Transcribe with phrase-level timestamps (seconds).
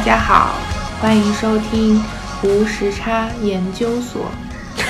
[0.00, 0.54] 大家好，
[0.98, 2.02] 欢迎收听
[2.42, 4.30] 无时差研究所，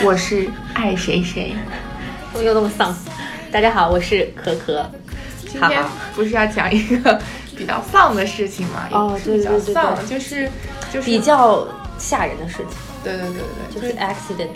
[0.05, 1.53] 我是爱谁谁。
[2.33, 2.97] 怎么又那么丧？
[3.51, 4.89] 大家好，我是可可。
[5.49, 5.83] 今天
[6.15, 7.21] 不是要讲一个
[7.57, 8.87] 比较丧的事情吗？
[8.93, 10.49] 哦，对对对丧就是
[10.93, 11.67] 就是比较
[11.99, 12.67] 吓人的事情。
[13.03, 14.55] 对对对对，就是 accident，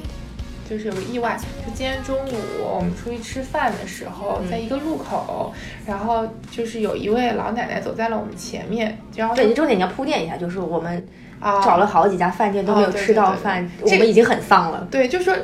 [0.68, 1.36] 就是有个意外。
[1.64, 2.32] 就今天中午
[2.62, 5.52] 我们出去吃饭的时候，在一个路口，
[5.86, 8.98] 然后就是有一位老奶奶走在了我们前面。
[9.16, 11.06] 然后对，重点你要铺垫一下，就是我们
[11.40, 14.86] 找了好几家饭店都没有吃到饭，我们已经很丧了。
[14.90, 15.34] 对，就说。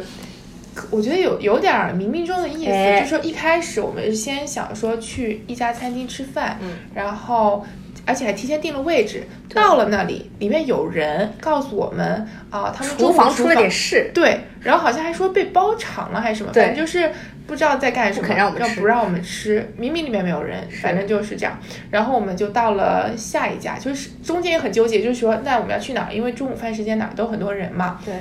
[0.89, 6.59] 我觉得有有点冥冥中的意思，就是说一开始我们是先想说去一家餐厅吃饭，
[6.95, 7.67] 然后
[8.11, 9.23] 而且还提前定了位置，
[9.55, 17.13] 到了那里里面有人告诉我们啊，他们厨房出了点事，对，然后好像还说被包场了还是什么，反正就是
[17.47, 21.57] 不知道在干什么，让我们吃，不让我们吃，明明里面没有人，反正就是这样，
[21.89, 26.13] 然后我们就到了下一家，就是中间也很纠结，就是说那我们要去哪儿？
[26.13, 28.15] 因为中午饭时间哪儿都很多人嘛，对。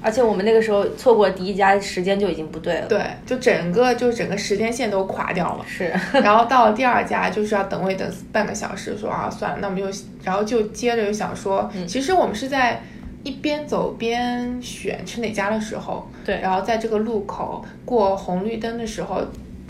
[0.00, 5.64] 而且我们那个时候错过第一家时间就已经不对了，对，就整个就整个时间线都垮掉了。
[5.66, 12.80] 是， 然后到了第二家就是要等位等半个小时，说啊算了，那我们就然后就接着又想说，其实我们是在
[13.24, 19.20] 一边走边选吃哪家的时候，对，然后在这个路口过红绿灯的时候，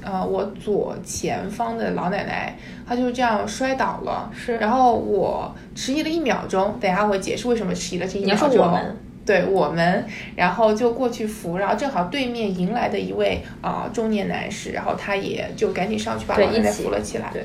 [0.02, 2.54] 呃，我左前方的老奶奶
[2.86, 8.96] 她就这样摔倒了，是，然后我迟疑了一秒钟，等下我解释为什么迟疑了这一秒钟。
[9.28, 17.28] 对我们，然后就过去扶，然后正好对面迎来的一位啊中年男士，然后他也就赶紧上去把老奶奶扶了起来。
[17.30, 17.44] 对，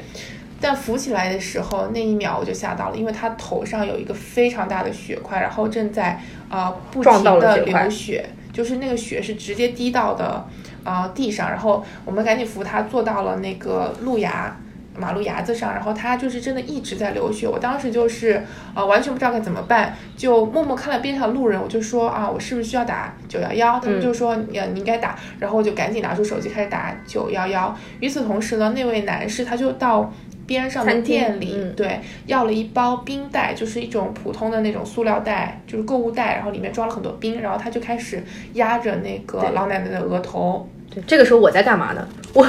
[0.62, 6.18] 但扶起来的时候，那一秒我就吓到了，因为他头上有一个非常大的血块，然后正在
[6.48, 10.48] 啊不停的流血，就是那个血是直接滴到的
[10.86, 14.56] 啊地上，然后我们赶紧扶他坐到了那个路牙。
[14.96, 18.44] 马路牙子上，然后他就是真的一直在流血，我当时就是
[18.74, 23.80] 啊完全不知道该怎么办，就默默看了边上路人，我就说啊我是不是需要打九幺幺？
[23.80, 27.76] 他们就说你你应该打，然后我就赶紧拿出手机开始打九幺幺。
[28.00, 30.14] 与此同时呢，那位男士他就到
[30.46, 38.24] 边上的店里，对，要了一包冰袋，就是一种普通的那种塑料袋，就是购物袋，然后里面装了很多冰，然后他就开始
[38.54, 40.70] 压着那个老奶奶的额头。
[40.94, 42.08] 对，这个时候我在干嘛呢？
[42.34, 42.46] 我。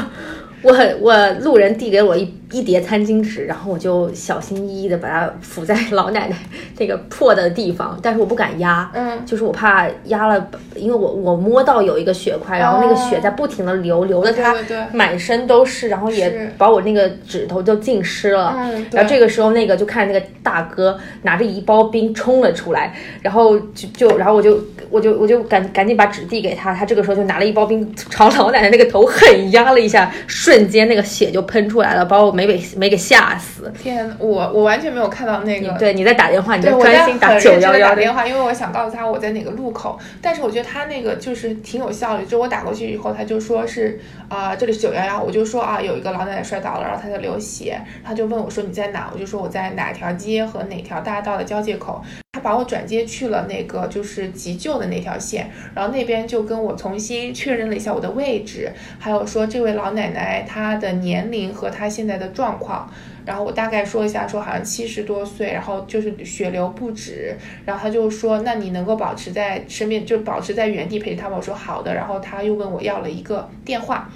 [0.64, 6.36] 我我路人递给我一一叠餐巾纸，然后我就小心翼翼的把它抚在老奶奶
[6.78, 14.54] 那个破的地方，但是我不敢压，嗯，就是我怕压了，因为我我摸到有一个血块，然后那个血在不停的流，流的它
[14.92, 24.60] 满身都是，然后也把我那个指头都浸湿了，嗯，然后这个时候那个就看那个大哥拿着一包冰冲了出来，然后就就然后我就
[24.90, 33.72] 我就我就赶赶紧把纸递给他，他这个时候就拿了一包冰朝老奶奶那个头狠压了一下，瞬间那个血就喷出来了，把我没给没给吓死。
[33.78, 35.72] 天，我我完全没有看到那个。
[35.78, 39.98] 对，你在打电话，你在专心打九幺幺打电话，因为我想告诉他我在哪个路口。
[40.20, 49.10] 但是我觉得他那个就是挺有效率，就我打过去以后，他就说是啊，这里是九幺幺，我就说啊，有一个老奶奶摔倒了，然后她在流血，他就问我说你在哪？
[49.12, 52.02] 我就说我在哪条街和哪条大道的交界口。
[52.44, 62.92] 把我转接去了那个就是急救的那条线，然后那边就跟我重新确认了一下我的位置，还有说这位老奶奶她的年龄和她现在的状况，
[63.24, 67.34] 然后我大概说一下，说好像七十多岁，然后就是血流不止，
[67.64, 71.36] 然后他就说那你能够保持在身边，就保持在原地陪着他吗？
[71.38, 74.10] 我说好的，然后他又问我要了一个电话，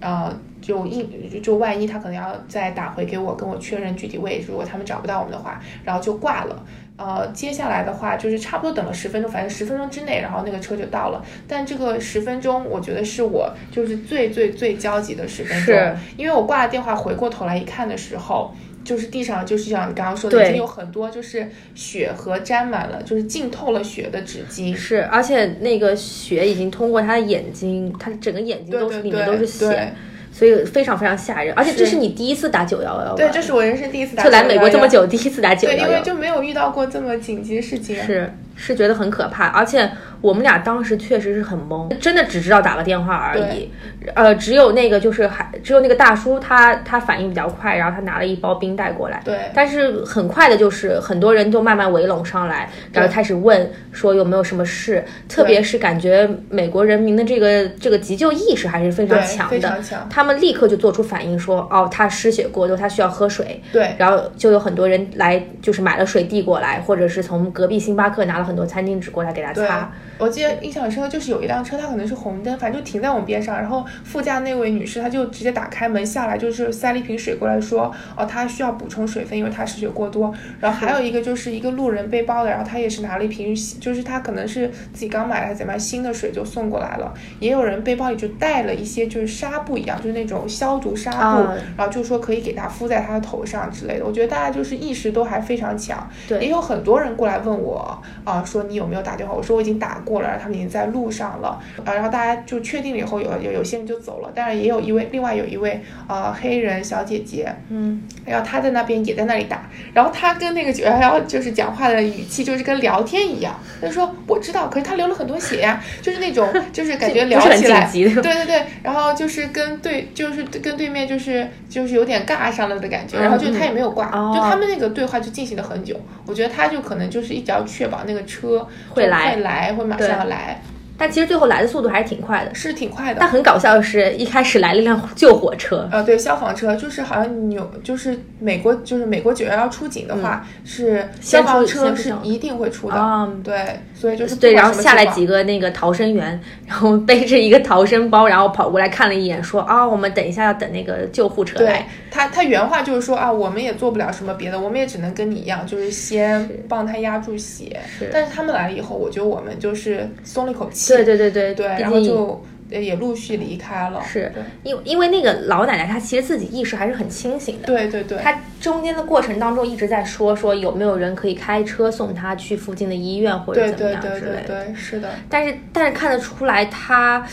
[0.00, 1.06] 呃，就一
[1.42, 6.64] 就万一他可能要再打回给我，跟我确认具体位置，如果他们找不到我们的话，然后就挂了。
[6.98, 11.22] 呃，接下来的话就是差不多等了十分钟，反正十分钟之内，然后那个车就到了。
[11.46, 15.74] 但这个十分钟，我觉得是我就是最最最焦急的十分钟，
[16.16, 24.74] 因为我挂了电话，回过头来一看的时候，就是地上就是像你刚刚说的，已经有很多就是血和沾满了，就是浸透了血的纸巾。
[24.74, 29.92] 是，而且那个血已经通过他的眼睛，他整个眼睛都是里面都是血。
[30.36, 34.22] 所以非常非常吓人，而且这是你第一次打九幺幺对，这是我人生第一次打。
[34.22, 35.86] 就来美国这么久，第一次打九幺幺。
[35.86, 37.96] 对，因为就没有遇到过这么紧急事情。
[38.04, 38.30] 是。
[38.58, 39.90] 是觉得很可怕，而且
[40.26, 43.70] 我们俩当时确实是很懵，真的只知道打个电话而已。
[44.12, 49.20] 呃，只有那个就是还只有那个大叔，他他反应比较快，然后他拿了一包冰袋过来。
[49.24, 49.38] 对。
[49.54, 60.08] 但是很快的就是很多人就慢慢围拢上来，然后开始问说有没有什么事，特别是感觉美国人民的这个这个急救意识还是非常强的，非常强。
[60.10, 63.62] 他们立刻就做出反应说，哦，他失血过多，他需要喝水。
[63.70, 63.94] 对。
[63.96, 68.46] 然后就有很多人来，就是买了水递过来，或者是从隔壁星巴克拿了。
[68.46, 80.32] 很多餐巾纸过来给他擦。，我记得印象很深刻，就是有一辆车，它可能是红灯，反正就停在我们边上，然后副驾那位女士，她就直接打开门下来，就是塞了一瓶水过来说，哦，她需要补充水分，因为她失血过多。
[80.60, 87.12] 然后还有一个就是一个路人背包的，然后他也是拿了一瓶，就是他可能是自己刚买的还是怎么样，新的水就送过来了。
[87.38, 94.06] 也有人背包里就带了一些就是纱布一样，就是那种消毒纱布，啊然后就说可以给他敷在他的头上之类的。
[94.06, 96.08] 我觉得大家就是意识都还非常强。
[96.26, 99.34] 对也有很多人过来问我啊、说你有没有打电话？
[99.34, 101.60] 我说我已经打过了，然后他们已经在路上了。
[101.84, 129.34] 啊，然后大家就确定了以后，有有有些人就走了，但是也有一位另外有一位啊、黑人小姐姐，嗯，然后她在那边也在那里打，然后她跟那个九幺幺就是讲话的语气就是跟聊天一样，她说我知道，可是她流了很多血呀， 就是那种就是感觉 聊起来， 对对对，然后就是跟对就是跟对面就是就是有点尬上了的感觉，然后就她也没有挂，嗯就他们那个对话就进行了很久，我觉得他就可能就是一直要确保那个车会来。
[129.34, 130.60] 会来会马上要来，
[130.98, 132.54] 但其实最后来的速度还是挺快的。
[132.54, 133.28] 是挺快的但。
[133.28, 142.96] 很搞笑的是，一开始来了一辆救火车，呃，对，消防车就是好像纽，就是美国，就是美国九幺幺出警的话，是消防车是一定会出的。
[142.98, 151.88] 嗯对，所以就是对，然后下来几个那个逃生员，然后背着一个逃生包，然后跑过来看了一眼，说啊，我们等一下要等那个救护车对来。
[152.10, 157.80] 他，他原话就是说啊，我们也做不了什么别的，我们也只能跟你一样，就是先帮他压住血。
[157.98, 160.92] 是但是他们来了以后，我觉得我们就是松了一口气。
[160.92, 162.40] 对对对对对，毕然后就呃
[162.70, 164.02] 也陆续离开了。
[164.04, 167.66] 是对因因为那个老奶奶她其实自己意识还是很清醒的。
[167.66, 174.64] 对对对，她中间的过程当中一直在说说有没有人可以开车送她去附近的医院或者怎么样之类的。
[174.64, 177.24] 对，是的，但是但是看得出来她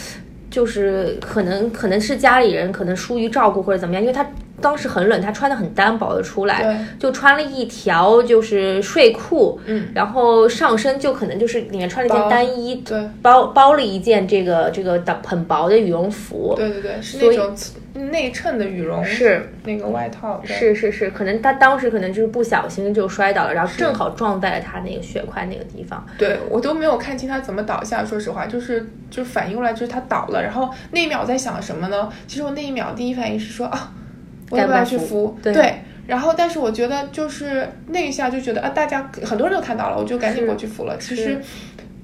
[0.49, 4.25] 就是可能可能是家里人可能疏于照顾或者怎么样，因为她
[4.61, 13.09] 当时很冷，她穿的很单薄的出来，就穿了一条就是睡裤，嗯，然后上身就可能就是里面穿了一件单衣，对。
[13.21, 17.55] 包包了一件这个这个的很薄的羽绒服，对对对，是那种
[18.11, 19.49] 内衬的羽绒，是。
[19.65, 26.05] 那个外套，是是是，可能他当时可能就是不小心就摔倒了，然后正好撞在了他那个血块那个地方。
[26.17, 32.09] 对我都没有看清他怎么倒下，说实话，就是就反应过来就是他倒了，然后那一秒我在想什么呢？
[32.27, 33.93] 其实我那一秒第一反应是说啊，
[34.53, 35.37] 我要不要去扶扶？
[35.41, 40.97] 对然后但是我觉得就是那一下就觉得啊，大家很多人都看到了，我就赶紧过去扶了。
[40.97, 41.39] 其实。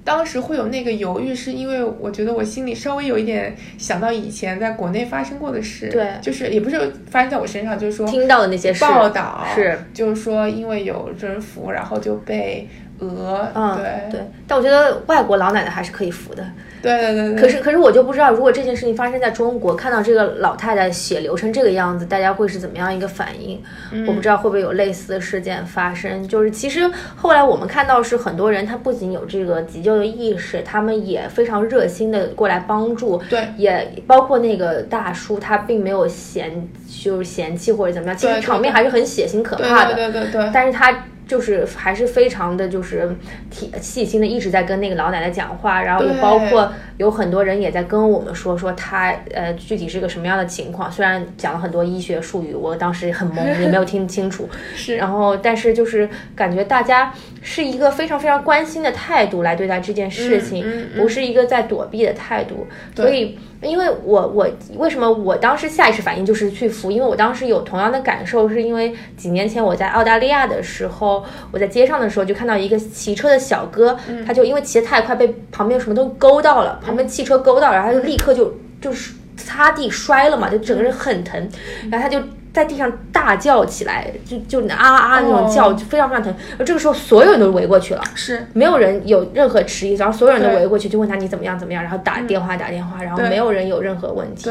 [0.01, 12.67] 当时会有那个犹豫，是因为我觉得我心里稍微有一点想到以前在国内发生过的事，对就是也不是发生在我身上，就是说听到的那些事，报道是，就是说因为有人扶，然后就被
[12.97, 13.05] 讹，
[13.53, 14.21] 嗯，对对。
[14.47, 16.43] 但我觉得外国老奶奶还是可以扶的。
[16.81, 17.41] 对对对对。
[17.41, 23.61] 可是可是我就不知道，如果这件事情发生在中国，看到这个老太太血流成这个样子，大家会是怎么样一个反应？
[23.91, 26.27] 嗯我不知道会不会有类似的事件发生。
[26.27, 33.21] 就是其实后来我们看到是很多人，他不仅有这个急救的意识，他们也非常热心的过来帮助。
[33.29, 36.67] 对也包括那个大叔，他并没有嫌
[37.03, 39.93] 就是嫌弃或者怎么样，其实场面还是很血腥可对怕的。
[39.93, 43.15] 对对对对，但是他就是还是非常的就是
[43.51, 54.49] 体细心的一直在跟那个老奶奶讲话，然后也包括有很多人也在跟我们说说他呃具体是个什么样的情况，虽然讲了很多医学术语，我当时很懵，也没有听清楚。
[54.75, 63.37] 是然后但是就是感觉大家是一个非常非常关心的态度来对待这件事情，嗯嗯嗯不是一个在躲避的态度，所以。
[63.61, 64.47] 因为我我
[64.77, 66.89] 为什么我当时下意识反应就是去扶？
[66.89, 81.49] 因为我当时有同样的感受，是因为几年前我在澳大利亚的时候，我在街上的时候就看到一个骑车的小哥，嗯他就因为骑得太快，被旁边什么东西勾到了，旁边汽车勾到，然后他就立刻就就是擦地摔了嘛，就整个人很疼，
[81.91, 82.21] 然后他就。
[82.53, 86.33] 在地上大叫起来，就就啊啊那种叫，哦就非常非常疼。
[86.57, 88.45] 而这个时候，所有人都围过去了，是。
[88.53, 94.49] 没有人有任何迟疑，然后所有人都围过去，就问他你怎么样怎么样，然后打电话打电话，然后没有人有任何问题。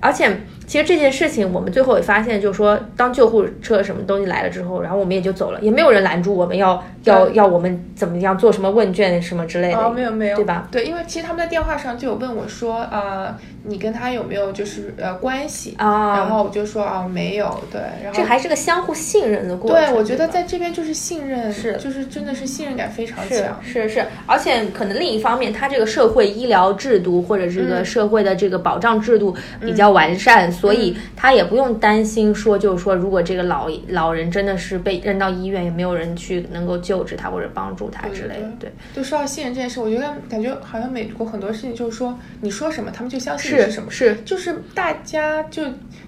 [0.00, 0.30] 而且
[0.70, 9.76] 其实这件事情，我们最后也发现，就是说，当救护车什么东西来了之后，然后我们也就走了，也没有人拦住我们要要要我们怎么样做什么问卷什么之类的。
[9.76, 10.68] 哦，没有没有，对吧？
[10.70, 15.74] 对，因为其实他们在电话上就有问我说，呃，你跟他有没有就是呃关系？
[15.78, 19.80] 啊然后我就说啊没有，对，然后这还是个相互信任的过程。
[19.80, 23.60] 对，我觉得在这边就是信任，是就是真的是信任感非常强。
[23.60, 38.50] 是是，而且可能另一方面，他这个社会医疗制度或者这个嗯社会的这个保障制度比较完善，所以他也不用担心说，就是说，如果这个老老人真的是被扔到医院，也没有人去能够救治他或者帮助他之类的。
[38.60, 45.64] 对，就说到信任这件事，我觉得感觉好像美国很多事情就是说，你说什么，他们就相信你是什么，是就是大家就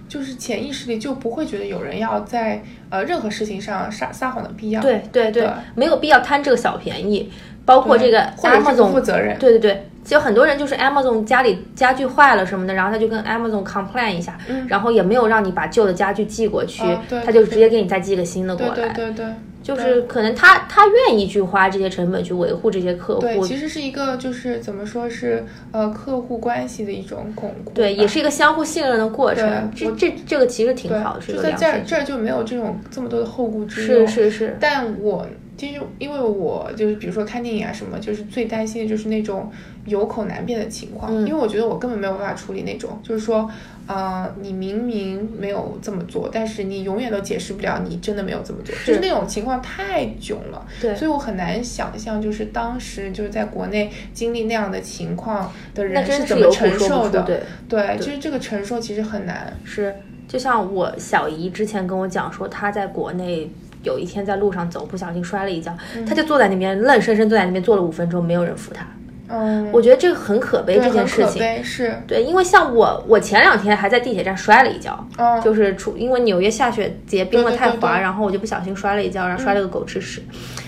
[0.09, 4.81] 就是潜意识里就不会觉得有人要在呃任何事情上撒撒谎的必要。
[4.83, 7.31] 对对对对，没有必要贪这个小便宜。
[7.65, 9.39] 包括这个或者是不负责任。
[9.39, 18.93] 对对对，就很多人就是 Amazon 家里家具坏了什么的，然后他就跟 Amazon complain 一下，嗯然后也没有让你把旧的家具寄过去，哦对他就直接给你再寄个新的过对来。
[18.93, 19.27] 对对对。
[19.63, 27.71] 就是可能他他愿意去花这些成本去维护这些客对，户，其实是一个就是怎么说是呃客户关系的一种巩固。
[27.73, 29.71] 对，也是一个相互信任的过程。
[29.73, 31.67] 这这这个其实挺好的，是就在这。
[31.87, 34.25] 这儿就没有这种这么多的后顾之忧是。
[34.25, 35.25] 是是，但我
[35.63, 39.49] 其实因为我就是比如说看电影啊什么，就是最担心的就是那种
[39.87, 43.49] 有口难辩的情况，嗯因为我觉得我根本没有办法处理那种，就是说，
[43.87, 56.77] 呃，你明明没有这么做，但是你永远都解释不了你真的没有这么做，就是那种情况太囧了，对所以我很难想象，就是当时就是在国内经历那样的情况的人是怎么承。
[56.77, 59.95] 受的，对，对，就是这个承受其实很难，是，
[60.27, 63.49] 就像我小姨之前跟我讲说，她在国内
[63.83, 68.87] 有一天在路上走，不小心摔了一跤，他就坐在那边愣生生坐在那边坐了五分钟，没有人扶他。
[69.35, 71.65] 嗯，我觉得这个很可悲，这件事情。
[71.65, 80.23] 是，对，因为像我，我前两天还在地铁站摔了一跤，嗯，就是出因为纽约下雪结冰了太滑，对对然后我就不小心摔了一跤，然后摔了个狗吃屎。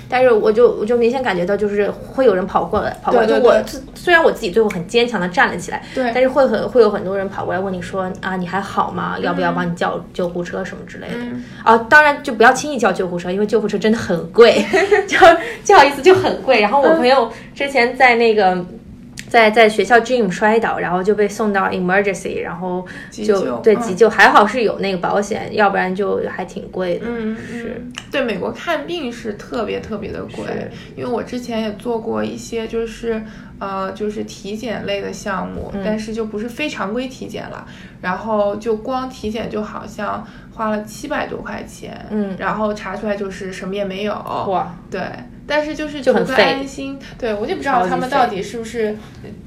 [0.09, 3.27] 但是我就我就明显感觉到，就是会有人跑过来，跑过来。
[3.27, 9.17] 就我虽虽然我自己最后很坚强的站了起来，对但是会很会有很多人跑过来问你说啊，你还好吗？
[9.21, 11.15] 要不要帮你叫救护车什么之类的？
[11.17, 14.65] 嗯啊，当然就不要轻易叫救护车，因为救护车真的很贵，
[15.09, 15.17] 就
[15.63, 16.61] 叫一次就很贵。
[16.61, 18.65] 然后我朋友之前在那个。
[19.35, 27.07] 在在学校 gym 摔倒，然后就被送到 emergency，然后就急救嗯对急救，还好是有那个保险，要不然就还挺贵的。
[27.09, 33.21] 嗯，是嗯，对，美国看病是特别特别的贵，因为我之前也做过一些就是
[33.59, 37.67] 呃就是体检类的项目，嗯但是就不是非常规体检了，
[38.03, 40.25] 然后就光体检就好像
[40.55, 44.15] 花了七百多块钱，嗯然后查出来就是什么也没有，
[44.47, 45.01] 哇，对。
[45.47, 48.97] 但是就是就很废安心，对我就不知道他们到底是不是，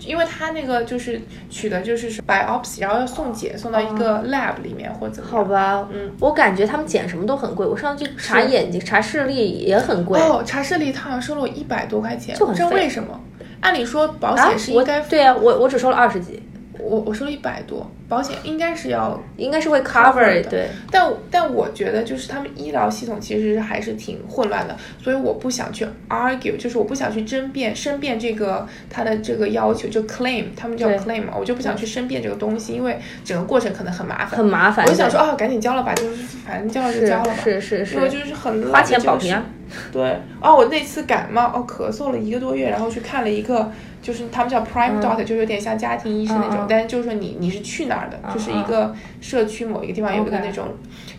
[0.05, 5.37] 因为他那个就是取的就是 biopsy，然后要送检送到一个 lab 里面或者怎么样。
[5.37, 7.65] 好吧，嗯，我感觉他们检什么都很贵。
[7.65, 10.19] 我上次去查眼睛、查视力也很贵。
[10.19, 13.19] 哦，查视力他好像收了我一百多块钱，就很不知道为什么。
[13.61, 16.43] 按理说保险是应该，对啊，我我只收了二十几，
[16.79, 20.67] 我我收了一百多，保险应该是要，应该是会 cover 的对。
[20.91, 34.85] 但但我觉得就是他们医疗系统其实还是挺混乱的，所以我不想去 argue，就是我不想去争辩申辩这个他的这个要求，就 claim，他们叫 claim 嘛，我就不想去申辩这个东西，因为整个过程可能很麻烦，很麻烦。
[34.85, 39.43] 我就想说，哦，赶紧交了吧，就是反正交了就交了吧，是是是因为，就是很花钱保平安。
[39.91, 43.69] 对，哦，我那次感冒，哦，咳嗽了一个多月，然后去看了一个，
[44.07, 50.69] 就是他们叫 prime doctor，、就有点像家庭医生那种，但是就是说你你是去哪儿的，嗯就是一个社区某一个地方有一个那种，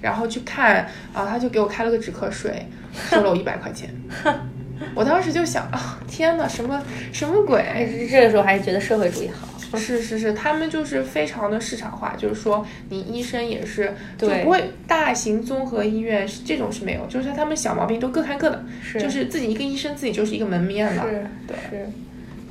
[0.00, 3.90] 然后去看，啊，他就给我开了个止咳水，收了我一百块钱。
[4.96, 7.62] 我当时就想啊，天哪，什么什么鬼？
[8.10, 9.46] 这个时候还是觉得社会主义好。
[9.76, 21.02] 是是是，他们就是非常的市场化，就是说你医生也是就不会大型综合医院是这种是没有，就是他们小毛病都各看各的，是就是自己一个医生自己就是一个门面了。
[21.02, 21.86] 是对是，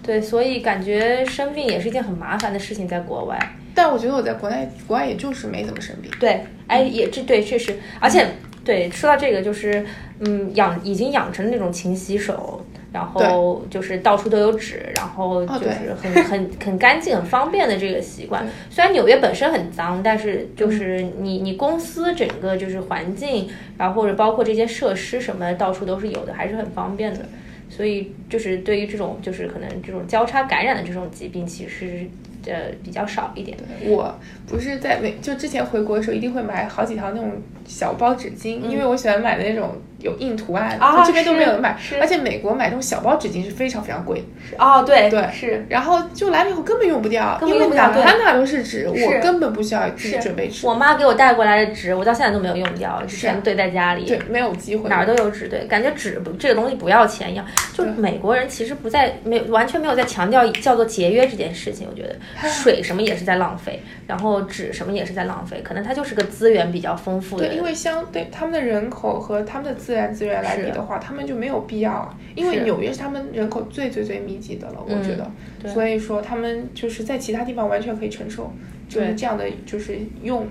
[0.08, 3.38] 对，所以感觉生病也是一件很麻烦的事情，在国外。
[3.76, 6.10] 但我觉得我在国内国外也就是没怎么生病。
[6.18, 8.26] 对，哎，也这对确实，而且
[8.64, 9.86] 对说到这个，就是
[10.22, 18.48] 嗯，养已经养成那种勤洗手，然后就是到处都有纸，然后哦就是很、很很干净、很方便的这个习惯。
[18.70, 23.48] 虽然纽约本身很脏，但是就是你你公司整个就是环境，
[23.78, 27.20] 然后或者包括这些设施什么，到处都是有的，还是很方便的。
[27.69, 32.07] 所以就是对于这种就是可能这种交叉感染的这种疾病，其实
[32.45, 33.57] 呃比较少一点。
[33.83, 37.31] 我不是在美，就之前回国的时候一定会买好几条那种
[37.65, 41.77] 小包纸巾，因为我喜欢买的那种有印图案的，啊这边都没有买。
[42.00, 45.66] 而且美国买这种小包纸巾是非常非常贵的，哦，对对是。
[45.70, 50.66] 然后就来了以后根本用不掉，因为哪哪都是纸，我根本不需要自己准备纸。
[50.68, 54.06] 我妈给我带过来的纸，我到现在都没有用掉，之前堆在家里。
[54.06, 54.88] 对，没有机会。
[54.89, 57.46] 哪儿都有纸，对，感觉纸不这个东西不要钱一样。
[57.74, 62.16] 就是美国人其实不在没有完全没有在强调叫做节约这件事情，我觉得
[62.48, 67.48] 水什么也是在浪费，然后纸什么也是在浪费，可能它就是个资源比较丰富的。
[67.48, 75.32] 对，因为相对他们的人口和他们的自然资源来比的话，他们就没有必要啊，因为纽约是他们人口最最最密集的了，我觉得，
[75.63, 75.72] 对。
[75.72, 78.51] 所以说他们就是在其他地方完全可以承受，
[78.89, 80.46] 就是这样的就是用，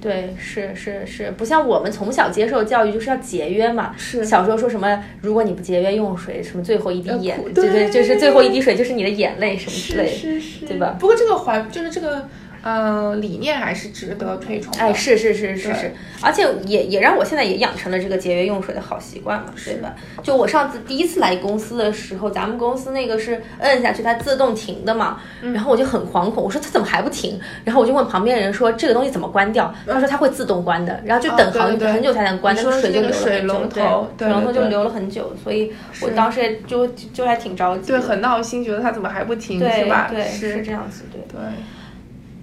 [0.00, 3.94] 对，是是是，不像我们从小接受教育就是要节约嘛。
[3.98, 4.24] 是。
[4.24, 10.10] 小时候说什么，如果你不节约用水，什么最后一滴眼，对对，对就是最后一滴水就是你的眼泪什么之类的。
[10.10, 10.96] 是是是，对吧？
[10.98, 12.26] 不过这个环就是这个
[12.62, 19.94] 呃理念还是值得推崇的，哎，是是是是是，而且也也让我现在也养成了这个节约用水的好习惯嘛，对吧？
[20.22, 27.40] 就我上次第一次来公司的时候，咱们公司那个是摁下去它自动停的嘛，嗯然后我就很惶恐，我说它怎么还不停？
[27.64, 29.74] 然后我就问旁边人说这个东西怎么关掉？
[29.86, 40.08] 他说它会自动关的，然后就等好、哦对对对很久才能关，你那个水就流了很久，水龙头对水龙头对对就流了很久，所以我当时也就就就还挺着急对，很闹心，觉得它怎么还不停，对是吧？
[40.10, 41.20] 对是是这样子，对。
[41.28, 41.40] 对。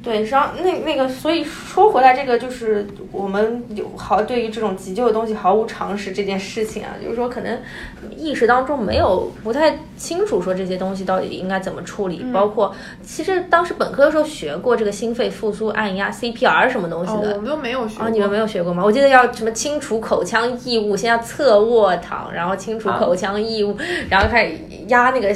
[0.02, 7.60] 对，然后那那个，所以说回来，这个就是我们有好对于这种急救的东西毫无常识这件事情啊，就是说可能
[8.16, 17.32] 意识当中没有不太清楚说这些东西到底应该怎么处理，包括其实当时本科的时候学过这个心肺复苏按压 CPR 什么东西哦，的。
[17.34, 18.06] 我们都没有学过。
[18.06, 18.82] 啊，你们没有学过吗？
[18.84, 23.76] 我记得要什么清除口腔异物，先要侧卧躺，然后清除口腔异物，
[24.10, 24.54] 然后开始
[24.88, 25.36] 压那个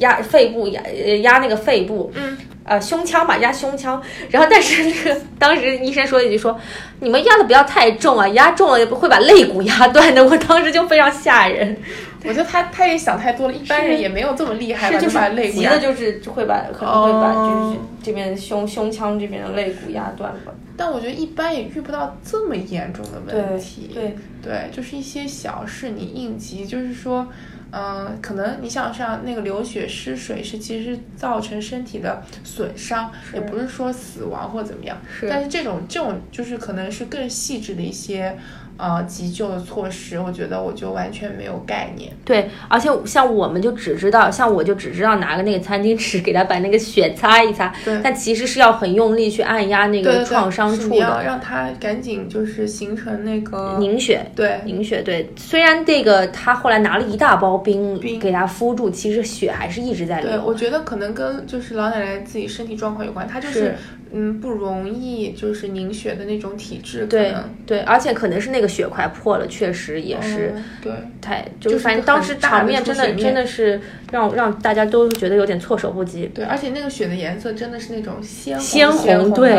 [0.00, 2.36] 压肺部，压呃压那个肺部，嗯，
[2.68, 4.00] 呃胸腔吧，压胸腔。
[4.30, 6.58] 然后但是那个当时医生说一句说，
[7.00, 10.24] 你们压的不要太重啊，压重了会把肋骨压断的。
[10.24, 11.76] 我当时就非常吓人，
[12.24, 20.52] 我觉得他他也想太多了，一般人也没有这么厉害吧，是就就是把肋骨压急的就是会把可能会把哦就是这边胸胸腔这边的肋骨压断吧。
[20.76, 23.90] 但我觉得一般也遇不到这么严重的问题。
[23.92, 27.26] 对对就是一些小事你应急，就是说，
[27.70, 34.96] 嗯、可能你想像那个流血失水是其实是造成身体的损伤，也不是说死亡或怎么样。
[35.20, 38.36] 是但是这种这种就是可能是更细致的一些
[38.78, 42.10] 呃急救的措施，我觉得我就完全没有概念。
[42.24, 54.24] 对，而且像我们就只知道，像我就只知道拿个那个餐巾纸给他把那个血擦一擦，对但其实是要很用力去按压那对对对个创伤处是你要的让它赶紧就是形成那个凝血。
[54.34, 60.44] 对凝血，对，虽然这个他后来拿了一大包冰冰给他敷住，其实血还是一直在对，流。
[60.44, 63.74] 我觉得可能跟就是老奶奶自己身体状况有关，她就是是
[64.12, 67.34] 嗯不容易就是凝血的那种体质，对
[67.66, 70.92] 对，而且可能是那个血块破了，确实也是嗯对。
[71.20, 76.26] 太，就反正当时场面真的真的是让让大家都觉得有点措手不及。
[76.34, 79.50] 对，而且那个血的颜色真的是那种鲜红鲜红红对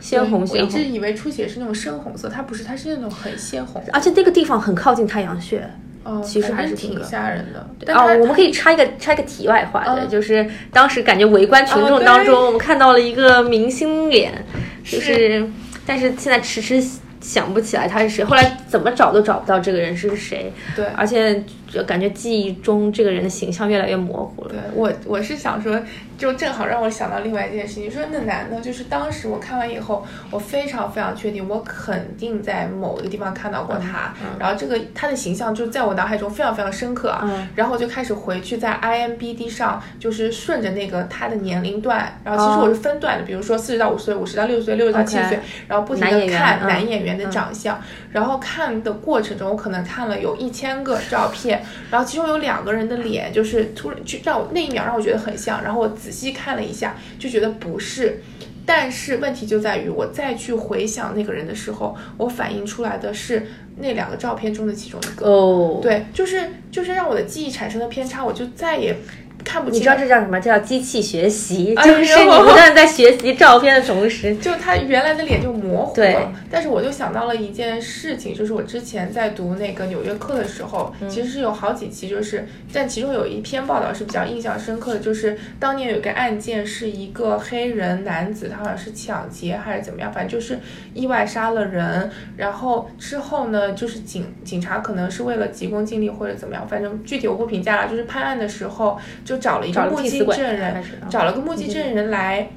[0.00, 3.80] 鲜红对鲜红我一直以为出血是那种深红色，它不是，它是那种很鲜红。
[3.92, 5.68] 而且那个地方很靠近太阳穴，
[6.04, 7.66] 哦，其实还是挺吓人的。
[7.86, 14.32] 但啊，它我们可以插一个插一个题外话的，嗯就是当时感觉围观群众当中，我们看到了一个明星脸，
[14.84, 15.48] 就是，
[15.86, 16.82] 但是现在迟迟
[17.20, 24.50] 想不起来他是谁，后来怎么找都找不到这个人是谁，对而且就感觉记忆中这个人的形象越来越模糊了。
[24.50, 25.80] 对我，我是想说，
[26.18, 27.90] 就正好让我想到另外一件事情。
[27.90, 34.14] 说那男的，就是当时我看完以后，我非常非常确定，我肯定在某一个地方看到过他。
[34.38, 37.22] 然后这个他的形象就在我脑海中非常非常深刻啊。
[37.24, 47.78] 嗯然后我就开始回去在 IMBD 上，就是顺着那个他的年龄段，然后其实哦我是分段的，比如说四十到五十岁，五十到六十岁，六十到七十岁然后不停的看嗯男演员的长相。
[48.12, 58.20] 然后看的过程中，我可能看了有一千个照片，然后其中有两个人的脸，就是突然就让我那一秒让我觉得很像，然后我仔细看了一下，就觉得不是。
[58.64, 63.44] 但是问题就在于，我再去回想那个人的时候，我反映出来的是
[63.78, 65.26] 那两个照片中的其中一个。
[65.26, 68.94] 哦，，对，就是就是让我的记忆产生了偏差，我就再也
[69.44, 69.80] 看不清。
[69.80, 70.40] 你知道这叫什么？
[70.40, 76.32] 这叫机器学习，哎就是你呦不断在学习照片的同时， 就他原来的脸就模糊对了。
[76.50, 90.58] 但是我就想到了一件事情，就是我之前在读那个《纽约客》的时候，嗯其实是有好几期，就是但其中有一篇报道是比较印象深刻的，就是当年有一个案件是一个黑人男子，他好像是抢劫还是怎么样，反正就是
[90.94, 97.88] 意外杀了人，然后之后呢，就是警警察可能是为了急功近利或者怎么样，反正具体我不评价了。
[97.92, 102.48] 就是判案的时候就找了一个目击证人找了个目击证人来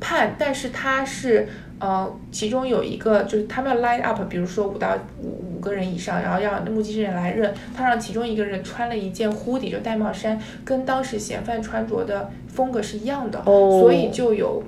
[0.00, 1.48] 判，但是他是
[1.80, 14.62] 呃，其中有一个就是他们要 line up，比如说五到五五个人以上，然后让目击证人来认，他让其中一个人穿了一件 hoodie，就戴帽衫，跟当时嫌犯穿着的风格是一样的，哦所以就有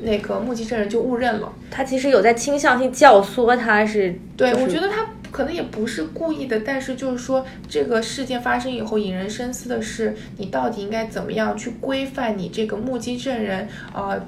[0.00, 1.52] 那个目击证人就误认了。
[1.70, 14.20] 他其实有在倾向性教唆他是，对，就是我觉得他可能也不是故意的，但是就是说这个事件发生以后，引人深思的是，你到底应该怎么样去规范你这个目击证人呃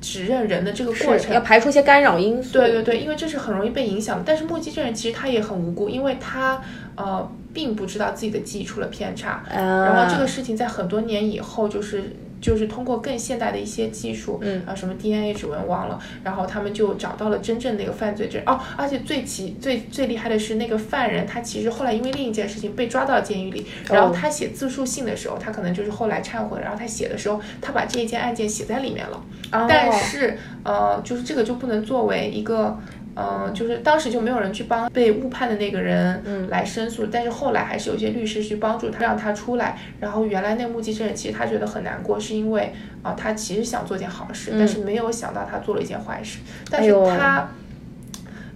[0.00, 1.40] 指认人的这个过程要。
[1.40, 2.52] 排除一些干扰因素。
[2.52, 4.24] 对对对，因为这是很容易被影响的。
[4.26, 6.60] 但是目击证人其实他也很无辜，因为他
[6.96, 18.40] 呃并不知道自己的记忆出了偏差，啊，然后这个事情在很多年以后，就是就是通过更现代的一些技术，嗯啊什么 DNA 指纹忘了，然后他们就找到了真正的一个犯罪者。
[18.46, 29.16] 哦，而且最奇最最厉害的是那个犯人，他其实后来因为另一件事情被抓到监狱里，然后哦他写自述信的时候，他可能就是后来忏悔，然后他写的时候，他把这一件案件写在里面了。
[29.52, 32.78] 哦但是呃，就是这个就不能作为一个。
[33.20, 39.76] 嗯，就是当时就没有人去帮被误判的那个人来申诉，但是后来还是有一些律师去帮助他，让他出来。
[39.98, 46.38] 然后原来那个目击证人其实他觉得很难过，是因为啊、他其实想做件好事，但是没有想到他做了一件坏事。
[46.70, 47.48] 但是他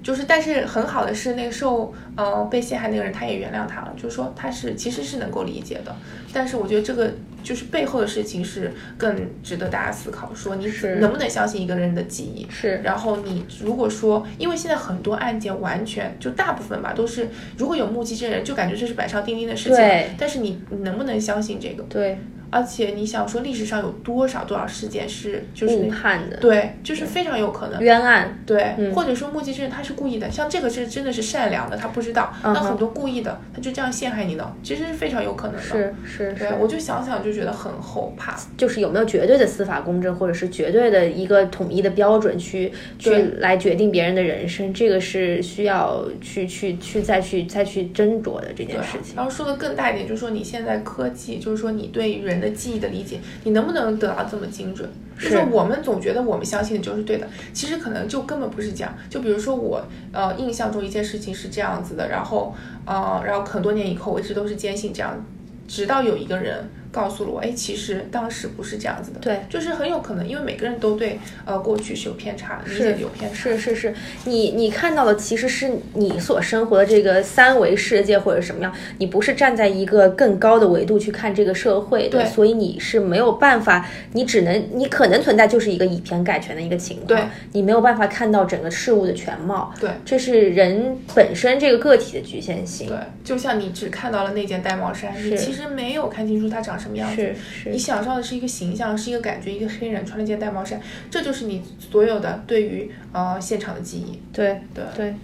[0.03, 5.95] 就是，但是很好的是，那个受呃被陷害那个人他也原谅他了，就是说他是其实是能够理解的。
[6.33, 10.67] 但是我觉得这个就是背后的事情是更值得大家思考，说你
[11.01, 12.47] 能不能相信一个人的记忆？
[12.51, 17.29] 是然后你如果说，因为现在很多案件完全就大部分吧都是，
[17.59, 19.77] 如果有目击证人，就感觉这是板上钉钉的事情。
[19.77, 21.83] 对但是你你能不能相信这个？
[21.85, 22.19] 对
[22.55, 27.81] 而且你想说，历史上有多少多少事件是就是误判的对，就是非常有可能。
[27.81, 32.31] 冤案，对，嗯或者说目击证人他是故意的，像这个是真的是善良的，他不知道。
[32.45, 35.63] 嗯那很多故意的，他就这样陷害你呢，其实是非常有可能的。
[35.63, 38.39] 是是对，是，我就想想就觉得很后怕。
[38.57, 49.15] 就是有没有绝对的司法公正，或者是绝对的一个统一的标准去去来决定别人的人生，这个是需要去去去再去再去斟酌的这件事情。
[49.17, 54.89] 然后说的更大一点，就是说你现在科技，就是说你对人的记忆的理解，你能不能得到这么精准？
[55.19, 58.93] 就是我们总觉得我们相信的就是对的，其实可能就根本不是这样。
[59.09, 62.53] 就比如说我呃印象中一件事情是这样子的，然后
[62.87, 65.25] 呃然后很多年以后我一直都是坚信这样，
[65.69, 69.19] 直到有一个人告诉了我，哎，其实当时不是这样子的。
[69.19, 73.37] 对，就是很有可能，因为每个人都对呃过去是有偏差，理解有偏差。
[73.37, 73.95] 是是是，
[74.27, 82.27] 你你看到的其实是你所生活的这个三维世界或者什么样，你不是站在一个更高的维度去看这个社会的，对。
[82.27, 87.19] 所以你是没有办法，你只能你可能存在就是一个以偏概全的一个情况，对。
[87.53, 89.91] 你没有办法看到整个事物的全貌，对。
[90.05, 95.39] 这是人本身这个个体的局限性，对，就像你只看到了那件玳瑁衫，你是。
[95.39, 97.33] 其实没有看清楚它长什么样子。
[97.63, 97.79] 是你。
[97.79, 104.21] 想象的是一个形象，是一个感觉，一个黑人穿了件带帽衫，这就是你所有的对于呃现场的记忆。
[104.33, 105.15] 对对对，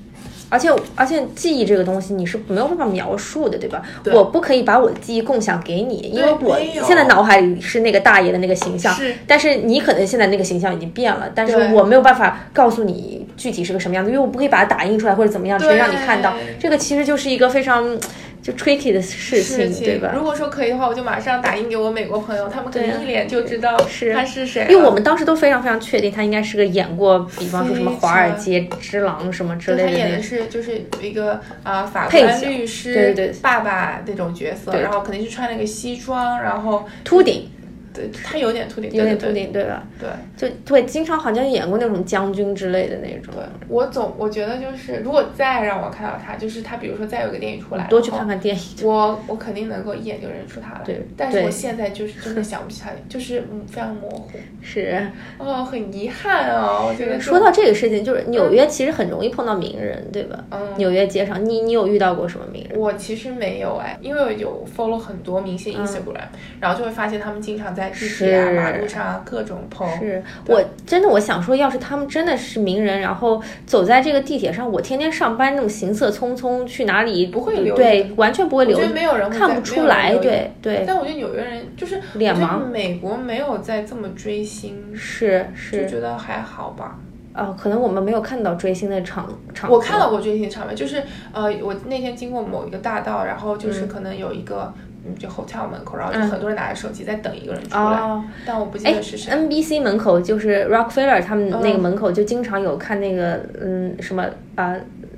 [0.51, 3.83] 而且而且记忆这个东西你是没有办法描述的，对吧？
[4.03, 16.35] 对我不可以把我的记忆共享给你，因为我现在脑海里是那个大爷的那个形象，是但是你可能现在那个形象已经变了，但是我没有办法告诉你具体是个什么样子，因为我不可以把它打印出来或者怎么样，直接让你看到。
[16.59, 17.97] 这个其实就是一个非常
[18.43, 20.13] 就 tricky 的事情，对吧？
[20.15, 24.47] 如果说可以的话，我就马上打印给我美国朋友，他们可能一脸就知道是他是。
[24.47, 24.71] 谁了。
[24.71, 33.35] 因为我们当时都非常非常确定他应该是个演过，比方说什么《华尔街之狼》什么之类的他演的是就是一个啊、法官律师对对对。
[33.43, 37.51] 爸爸那种角色，然后肯定是穿了个西装，然后秃顶，
[37.99, 39.83] 对他有点秃顶，有点秃顶，对吧？
[39.99, 40.09] 对。
[40.37, 43.35] 就对，经常好像演过那种将军之类的那种。
[43.35, 48.63] 对我总我觉得就是，如果再让我看到他，就是他，比如说再有个电影出来，多去看看电影。
[48.85, 50.81] 我我肯定能够一眼就认出他来。
[50.85, 54.31] 对对但是我现在就是真的 想不起他，就是嗯非常模糊，
[54.63, 55.09] 是，
[55.39, 60.45] 哦，很遗憾哦，我觉得说到这个事情，就是纽约其实很容易碰到名人，对吧？
[60.51, 62.79] 嗯纽约街上，你你有遇到过什么名人？
[62.79, 66.29] 我其实没有哎，因为我有 follow 很多明星 Instagram，、
[66.61, 69.99] 然后就会发现他们经常在地铁啊、马路上啊各种 PO。
[69.99, 86.99] 是我真的我想说，要是他们真的是名人，然后走在这个地铁上，我天天上班那种行色匆匆去哪里，不会留意对，完全不会留意，觉得没有人看不出来，对对，但我觉得纽约人就是脸盲美国没有在这么追星，是就是觉得还好吧。
[87.35, 89.71] 哦，可能我们没有看到追星的场场。
[89.71, 91.01] 我看到过追星场面，就是
[91.33, 99.33] 呃，我那天经过某一个大道，然后就是嗯可能有一个嗯，就 hotel 门口，然后就嗯很多人拿着手机在等一个人出来，哦，但我不记哎得是谁。
[99.33, 104.25] ，NBC 门口就是 Rockefeller 他们那个嗯门口就经常有看那个嗯什么
[104.57, 104.75] 啊。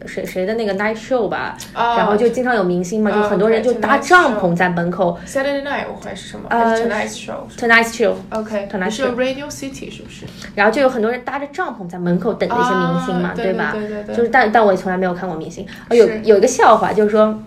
[0.06, 10.24] 谁谁的那个 night show 吧，啊然后就经常有明星嘛，就啊很多人就搭帐篷在门口 Saturday Night 我还是什么？Tonight Show？，Tonight show，OK，Tonight Show Radio City 是不是？
[10.54, 13.72] 然后就有很多人搭着帐篷在门口等那些明星嘛，啊对吧？
[13.74, 15.66] 对对对就是但但我也从来没有看过明星。
[15.90, 17.38] 哦有有一个笑话，就是说。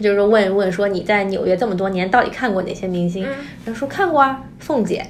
[0.00, 3.24] 就是说问问说你在纽约这么多年，到底看过哪些明星？
[3.24, 3.30] 嗯
[3.64, 5.06] 然后说看过啊，凤姐。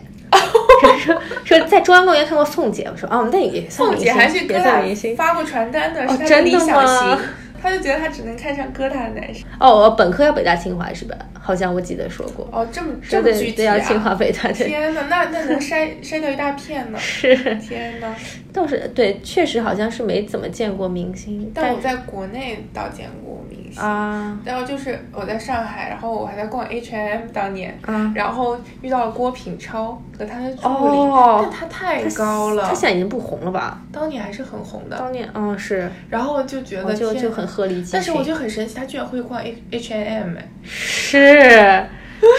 [0.80, 5.16] 说说说在中央公园看过凤姐，我说哦，那也算明星，凤姐还去哥也算明星。
[5.16, 7.18] 发过传单的，哦是她的真的理想吗型。
[7.60, 9.44] 他就觉得他只能看上哥大的男生。
[9.58, 11.16] 哦，我本科要北大清华是吧？
[11.42, 12.48] 好像我记得说过。
[12.52, 14.50] 哦，这么这么具体要清华北大。
[14.52, 16.98] 天呐，那那能 筛筛掉一大片呢。
[16.98, 18.14] 是，天呐，
[18.52, 23.80] 倒是对，确实好像是没怎么见过明星，但我在国内倒见过明星。
[23.82, 33.80] 啊，然后就是我在上海，然后我还在逛 H&M 当年，嗯然后遇到了郭品超和他的助理，哦但他太高了，他现在已经不红了吧？
[33.92, 34.98] 当年还是很红的。
[34.98, 37.90] 当年，嗯，是，然后就觉得就就很鹤立鸡群。
[37.92, 41.84] 但是我觉得很神奇，他居然会逛 H H&M 哎，是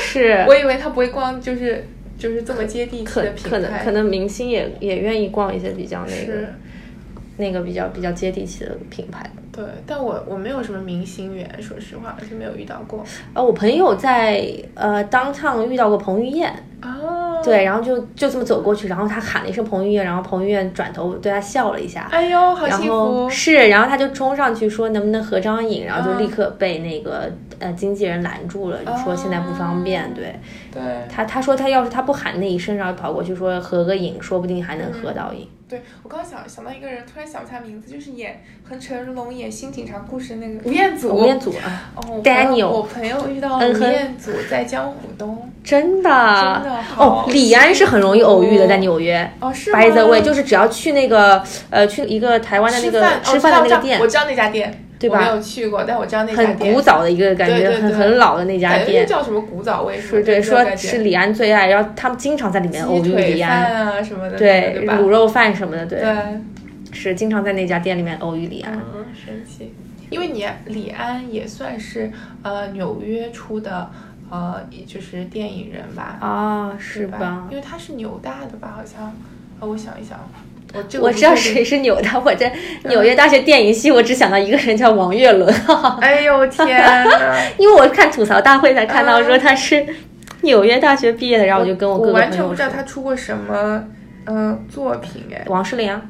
[0.02, 1.86] 是， 我以为他不会逛，就是
[2.18, 6.54] 就是这么接地气的品牌，可能可能明星也也愿意逛一些比较那个是。
[7.42, 9.30] 那个比较比较接地气的品牌。
[9.52, 13.04] 对，但我我没有什么明星缘，说实话，而且没有遇到过。
[13.34, 16.50] 呃，我朋友在呃 downtown 遇到过彭于晏，
[16.82, 22.08] 哦，对，然后就就这么走过去，然后他喊了一声彭于晏，然后彭于晏转头对他笑了一下。
[22.12, 23.30] 哎呦，好幸然后福！
[23.30, 30.14] 是，然后他就冲上去说能不能合张影，然后就嗯立刻被那个、呃经纪人拦住了，就说现在不方便。
[30.14, 30.34] 对
[30.72, 35.46] 对他，他说他要是他不喊那一声，然后跑过去说合个影，说不定还能合到影。
[35.72, 41.16] 对，我刚想想到一个人，突然想不起来名字，就是演和成龙演《新警察故事》那个吴彦祖。
[41.16, 45.50] 吴彦祖啊，哦 Daniel 我朋友遇到了吴彦祖在江湖东。
[45.64, 49.32] 真的，真的哦，李安是很容易偶遇的，在纽约。
[49.40, 56.58] 哦，是吗 By the way，就是只要去那个呃，去一个台湾的那个吃饭的那个店我知道那家店，对吧我没有去过，但我知道那家很。
[56.58, 59.06] 古早的一个感觉，对对对很很老的那家店。
[59.06, 64.86] 叫什么古早味是对，说是李安最爱，然后他们经常在里面偶遇李安，啊什么的，对？
[64.88, 66.14] 卤肉饭什么的，对，对，
[66.92, 68.74] 是经常在那家店里面偶遇李安。
[68.74, 69.74] 嗯，神奇。
[70.12, 72.12] 因为你李安也算是
[72.44, 73.90] 呃纽约出的
[74.30, 77.48] 呃，也就是电影人吧，啊，是是吧？
[77.50, 79.14] 因为他是纽大的吧，好像。
[79.60, 80.18] 呃，我想一想，
[80.74, 82.52] 我这个我知道谁是扭的，我在
[82.86, 85.54] 纽约大学电影系，我只想到一个人叫王岳伦，
[86.00, 87.38] 哎呦 天呐！
[87.58, 89.86] 因为我看吐槽大会才看到说他是
[90.42, 93.84] 纽约大学毕业的，然后我就跟我哥哥完全不知道他出过什么
[94.26, 95.44] 嗯、作品哎。
[95.48, 96.02] 王诗龄啊，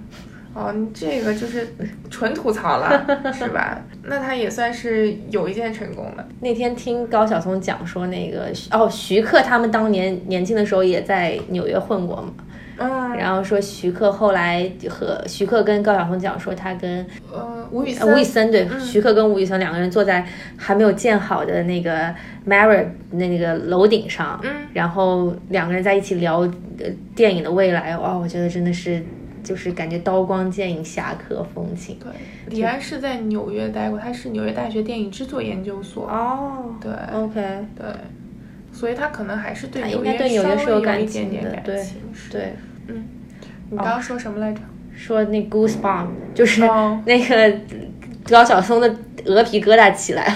[0.54, 1.74] 哦，你这个就是
[2.10, 3.82] 纯吐槽了， 是吧？
[4.04, 6.28] 那他也算是有一件成功的。
[6.42, 12.34] 那天听高晓松讲说，那个哦，徐克他们当年年轻的时候也在纽约混过嘛，
[12.82, 20.26] 嗯，然后说徐克后来和徐克跟高晓松讲说，他跟呃，吴宇呃森，吴宇森对，徐克跟吴宇森两个人坐在
[20.58, 22.14] 还没有建好的那个
[22.48, 29.04] Marriott 那那个楼顶上，嗯，然后两个人在一起聊呃电影的未来，哇，我觉得真的是
[29.44, 31.98] 就是感觉刀光剑影，侠客风情。
[32.00, 32.12] 对，
[32.56, 36.08] 李安是在纽约待过，他是纽约大学电影制作研究所。
[36.08, 37.42] 哦对，OK，
[37.76, 37.86] 对，
[38.72, 41.84] 所以他可能还是对他纽约应该对纽约是有感情的对
[42.32, 42.54] 对，
[42.94, 43.06] 嗯，
[43.72, 44.62] 你刚刚说什么来着？
[44.96, 47.02] 说那 Goosebump 就是哦。
[47.06, 47.58] 那个
[48.30, 50.36] 高晓松的鹅皮疙瘩起来了，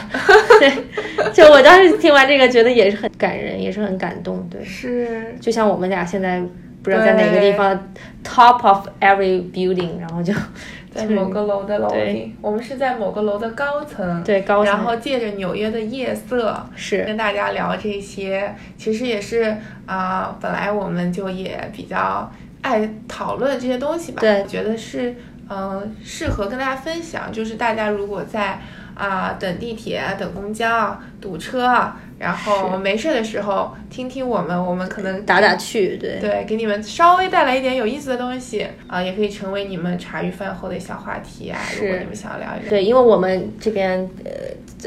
[0.59, 0.71] 对，
[1.31, 4.63] 就我当时听完这个，觉得也是很感人，也是很感动，对。
[4.63, 6.41] 是，就像我们俩现在
[6.81, 10.33] 不知道在哪个地方，top of every building，然后就
[10.91, 12.13] 在某个楼的楼对。
[12.13, 14.23] 顶，我们是在某个楼的高层。
[14.23, 14.73] 对高层。
[14.73, 17.03] 然后借着纽约的夜色，是。
[17.03, 22.31] 跟大家聊这些，其实也是啊、本来我们就也比较
[22.65, 24.43] 爱讨论这些东西吧，对。
[24.47, 25.11] 觉得是
[25.47, 28.59] 嗯、呃适合跟大家分享，就是大家如果在
[28.95, 36.17] 啊、等地铁、等公交、堵车，然后没事的时候听听我们，我们可能打打趣，对。
[36.17, 41.59] 对，给你们稍微带来一点有意思的东西啊、也可以成为你们茶余饭后的小话题啊。
[41.75, 41.99] 如果是。
[41.99, 44.31] 你们想要聊一聊，对，因为我们这边呃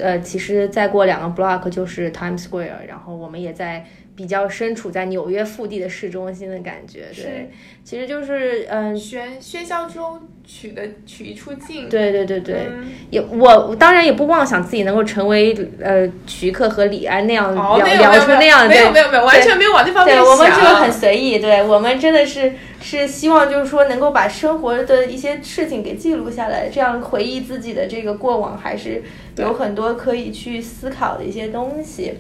[0.03, 3.85] 呃，其实再过两个 block 就是 Times Square，然后我们也在
[4.19, 7.53] 比较身处在纽约腹地的市中心的感觉，对，
[7.85, 8.99] 其实就是嗯。
[8.99, 11.89] 喧喧嚣中取的取一处静。
[11.89, 20.33] 对对对对，嗯也我当然也不妄想自己能够成为呃徐克和李安那样哦，聊聊出那样，的没有没有没有，完全没有往那方面对想。
[20.33, 29.05] 我们这个很随意，对我们真的是是希望就是说能够把生活的一些事情给记录下来，这样回忆自己的这个过往，还是
[29.37, 32.15] 有很多可以去思考的一些东西。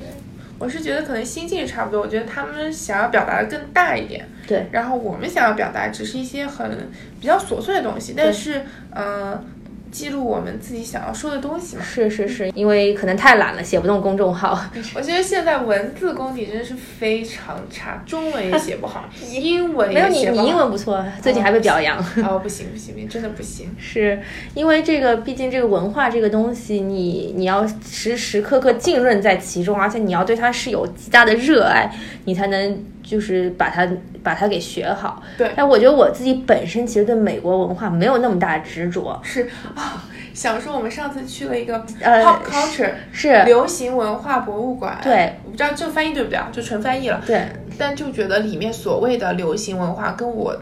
[0.58, 6.90] 我是觉得可能心境差不多，我觉得他们想要表达的更大一点，对，然后我们想要表达只是一些很
[7.20, 9.44] 比较琐碎的东西，但是嗯、呃
[9.90, 11.82] 记录我们自己想要说的东西嘛。
[11.82, 14.58] 是是是，因为可能太懒了，写不动公众号。
[14.94, 20.42] 我觉得现在文字功底真的是非常差，中文也写不好， 英文没有你，也写不好。
[20.42, 21.98] 你英文不错，最近还被表扬。
[22.24, 23.74] 哦，不行不行不行，真的不行。
[23.78, 24.20] 是
[24.54, 31.90] 因为这个，毕竟这个文化这个东西，你你要时时刻刻浸润在其中，而且你要对它是有极大的热爱，
[32.24, 33.88] 你才能就是把它
[34.22, 35.22] 把它给学好。
[35.38, 39.18] 对但我觉得我自己本身其实对美国文化没有那么大的执着。
[39.22, 47.22] 是啊、想说我们上次去了一个呃 pop culture 是，流行文化博物馆，对，我不知道这翻译对不对啊，就纯翻译了。
[47.26, 47.46] 对，
[47.78, 50.54] 但就觉得里面所谓的流行文化跟我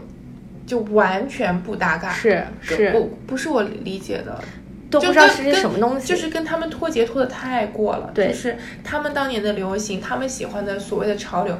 [0.65, 4.39] 就完全不搭嘎，是是，不不是我理解的，
[4.89, 8.09] 都不知道是些什么东西，就是跟他们脱节脱的太过了。
[8.13, 11.57] 对就是他们当年的流行，他们喜欢的所谓的潮流。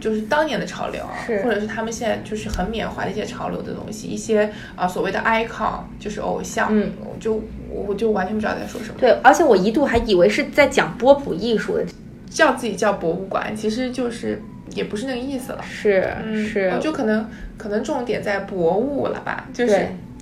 [0.00, 8.94] 就是当年的潮流啊，或者是他们现在就是很缅怀的一些潮流的东西，一些啊、所谓的 icon，就是偶像，嗯，我就我就完全不知道在说什么。
[8.98, 11.84] 对，而且我一度还以为是在讲波普艺术的，
[12.28, 14.42] 叫自己叫博物馆，其实就是
[14.74, 15.62] 也不是那个意思了。
[15.62, 19.72] 是嗯，是，就可能可能重点在博物了吧，就是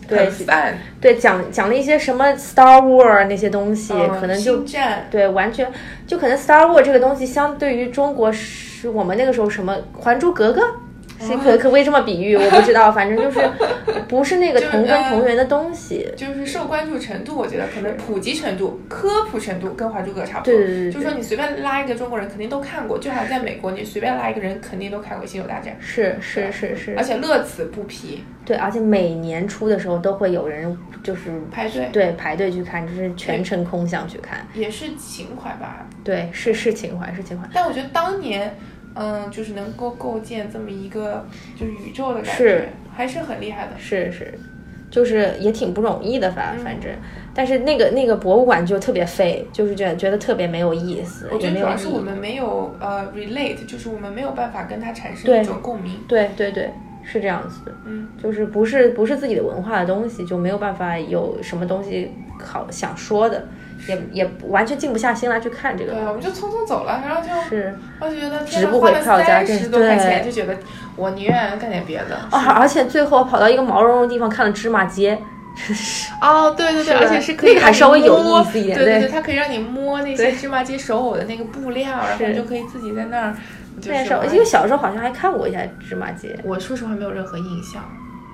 [0.06, 4.62] 对对很泛，对讲讲了一些什么 Star War 那些东西，嗯可能就
[5.10, 5.66] 对完全
[6.06, 10.60] 就可能 Star War 这个东西相对于中国是我们那个时候什么《还珠格格》。
[11.16, 12.36] 是可可不可以这么比喻？
[12.36, 13.38] 我不知道，反正就是
[14.08, 16.10] 不是那个同根呃同源的东西。
[16.16, 20.52] 就是受关注程度，我觉得可能普及程度、科普程度跟《还珠格格》差不多。
[20.52, 34.44] 对对对对就是说你随便拉一个中国人，肯定都看过，就好像在美国，你随便拉一个人，肯定都看过《星球大战》，是是是是而，且乐此不疲，对，而且每年初的时候都会有人就是排队对排队去看，就是全程空巷去看。
[34.52, 35.86] 也是情怀吧。
[36.02, 37.48] 对，是是情怀，是情怀。
[37.54, 38.54] 但我觉得当年，
[38.94, 41.26] 嗯，就是能够构建这么一个
[41.58, 43.72] 就是宇宙的感是觉，还是很厉害的。
[43.78, 44.32] 是是，
[44.90, 46.90] 就是也挺不容易的，反嗯反正，
[47.34, 51.62] 但是那个那个博物馆就特别废，就是觉得觉得特别没有意思，我觉得主。
[51.62, 55.98] 要是我们没有呃 relate，就是我们没有办法跟它产生一种共鸣。
[56.06, 56.70] 对对对，
[57.02, 63.46] 是这样子的，嗯，就是不是不是自己的文化的东西，就没有办法有什么东西好想说的，
[63.86, 66.04] 也也完全静不下心来去看这个对，。
[66.06, 70.56] 我们就匆匆走了，然后就是我就觉得值不回票价十多块钱，就觉得
[70.96, 72.16] 我宁愿干点别的。
[72.30, 72.54] 啊！
[72.58, 75.18] 而且最后跑到一个毛茸茸的地方看了芝麻街，
[76.20, 83.34] 哦，对对对，而且是可以那个还稍微有摸意思一点对对对，它可以让你摸那些芝麻街手偶的那个布料，然后你就可以自己在那儿。
[83.80, 87.82] 就那时候因为小时候好像还看过一下芝麻街，我说实话没有任何印象。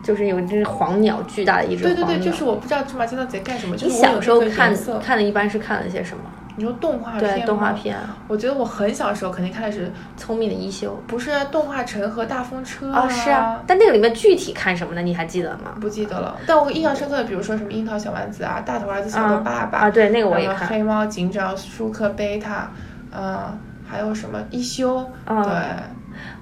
[0.02, 2.06] 就是有一只黄鸟，巨大的一只黄鸟。
[2.06, 3.76] 对对对，就是我不知道芝麻街到底在干什么。
[3.76, 6.22] 就你小时候看看的一般是看了些什么？
[6.56, 7.72] 你说动画片对，动画。
[7.72, 15.00] 片啊，我觉得我很小的时候肯定看的是聪明的一休不是动画城和大风车啊，是啊，但那个里面具体看什么呢？
[15.00, 15.72] 你还记得吗？
[15.80, 16.36] 不记得了。
[16.46, 20.68] 但我印象深刻的，比如说什么樱桃小丸子啊，大头儿子小头爸爸啊，对，那个我也看。
[20.68, 22.70] 黑猫警长、舒克贝塔，
[23.16, 23.58] 嗯，
[23.88, 25.52] 还有什么一休，啊对，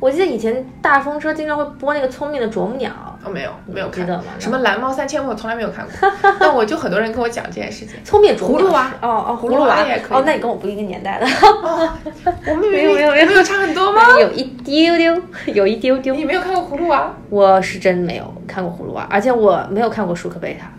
[0.01, 2.90] 我记得以前大风车经常会播那个聪明的啄木鸟，
[3.29, 6.11] 哦没有没有看到吗什么蓝猫三千问，我从来没有看过。
[6.41, 8.03] 但我就很多人跟我讲这件事情。
[8.03, 11.93] 聪明葫芦娃哦哦，葫芦娃也可以哦，那你跟我不一个年代的，哦，
[12.49, 14.01] 我们没有没有没有差很多吗？
[14.21, 16.14] 有一丢丢，有一丢丢。
[16.14, 17.14] 你没有看过葫芦娃？
[17.29, 20.71] 我是真没有看过葫芦娃，而且我没有看过舒克贝塔，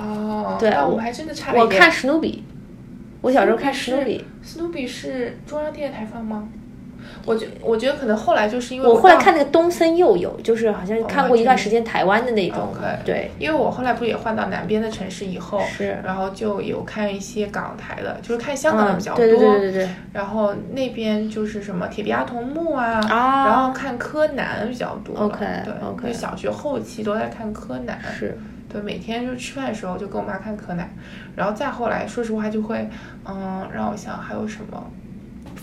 [0.00, 1.52] 哦，对我那我还真的差。
[1.52, 2.44] 我看史努比，
[3.22, 4.24] 我小时候看史努比。
[4.42, 6.48] 史努比是中央电视台放吗？
[7.24, 12.72] 我觉我觉得可能后来就是因为我后来看那个东森幼幼，就是好像看过一段时间台湾的那种
[13.04, 19.24] 对，因为我后来不也换到南边的城市以后，是然后就有看一些港台的，就是看香港的嗯比较多。
[19.24, 25.20] 对对对对对然后那边就是什么铁臂阿童木啊，啊然后看柯南比较多了。
[25.22, 27.98] OK，对 OK 就小学后期都在看柯南。
[28.16, 30.88] 是，对，每天就吃饭的时候就跟我妈看柯南，
[31.34, 32.88] 然后再后来，说实话就会，
[33.24, 34.90] 嗯，让我想还有什么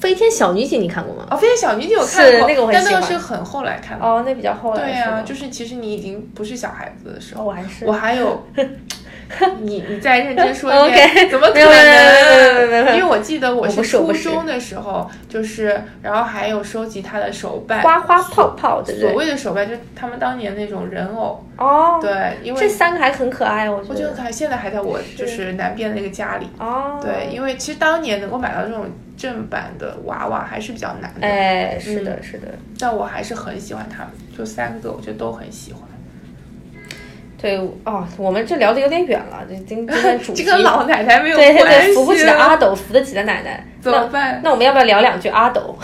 [0.03, 1.25] 飞天小女警你看过吗？
[1.31, 4.05] 哦，飞天小女警我看过，那个我很但那个是很后来看的。
[4.05, 8.43] 哦，那比较后来对呀、呀、就是其实你已经不是小孩子的时哦，候，我还是我还有，
[9.61, 12.97] 你你再认真说一遍， 怎么可能？
[12.97, 19.13] 因为我记得我我是初中的时候，就是然后还有收集他的手办，花花泡泡，的所？
[19.13, 23.89] 谓的手办就是他们当年那种人偶，哦，对，因为这三个还很可爱，我觉得。
[23.89, 26.47] 我觉得还现在还在我就是南边的那个家里。
[26.59, 28.85] 哦，对，因为其实当年能够买到这种
[29.17, 32.47] 正版的娃娃还是比较难的，哎，是的，嗯是的，
[32.79, 35.81] 但我还是很喜欢他们，就三个我觉得都很喜欢。
[37.37, 44.39] 对哦，我们这聊的有点远了，这今今天主题 这跟老奶奶没有对对关系，对，扶不起的阿斗，扶得起的奶奶，怎么办？
[44.41, 45.77] 那我们要不要聊两句阿斗？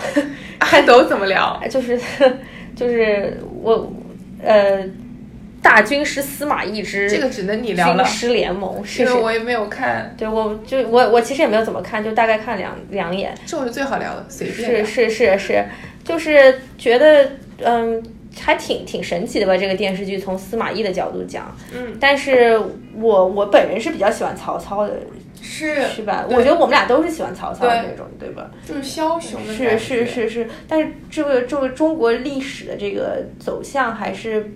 [0.58, 1.60] 阿斗怎么聊？
[1.68, 2.00] 就是
[2.74, 3.92] 就是我
[4.42, 4.82] 呃，
[5.62, 9.18] 大军师司马懿之这个只能你聊了军，师联盟是因为是。
[9.18, 13.34] 我也没有看，对，我就我我其实也没有怎么看，就大概看两两眼。
[13.44, 14.84] 这种是最好聊的，随便是聊。
[14.84, 15.64] 是是是，
[16.02, 17.30] 就是觉得
[17.62, 18.02] 嗯，
[18.40, 19.56] 还挺挺神奇的吧。
[19.56, 22.58] 这个电视剧从司马懿的角度讲，嗯，但是
[22.96, 24.94] 我我本人是比较喜欢曹操的，
[25.42, 26.24] 是是吧？
[26.28, 28.50] 我觉得我们俩都是喜欢曹操的那种，对吧？
[28.66, 34.50] 就是枭雄的是是是是，但是这个这个中国历史的这个走向还是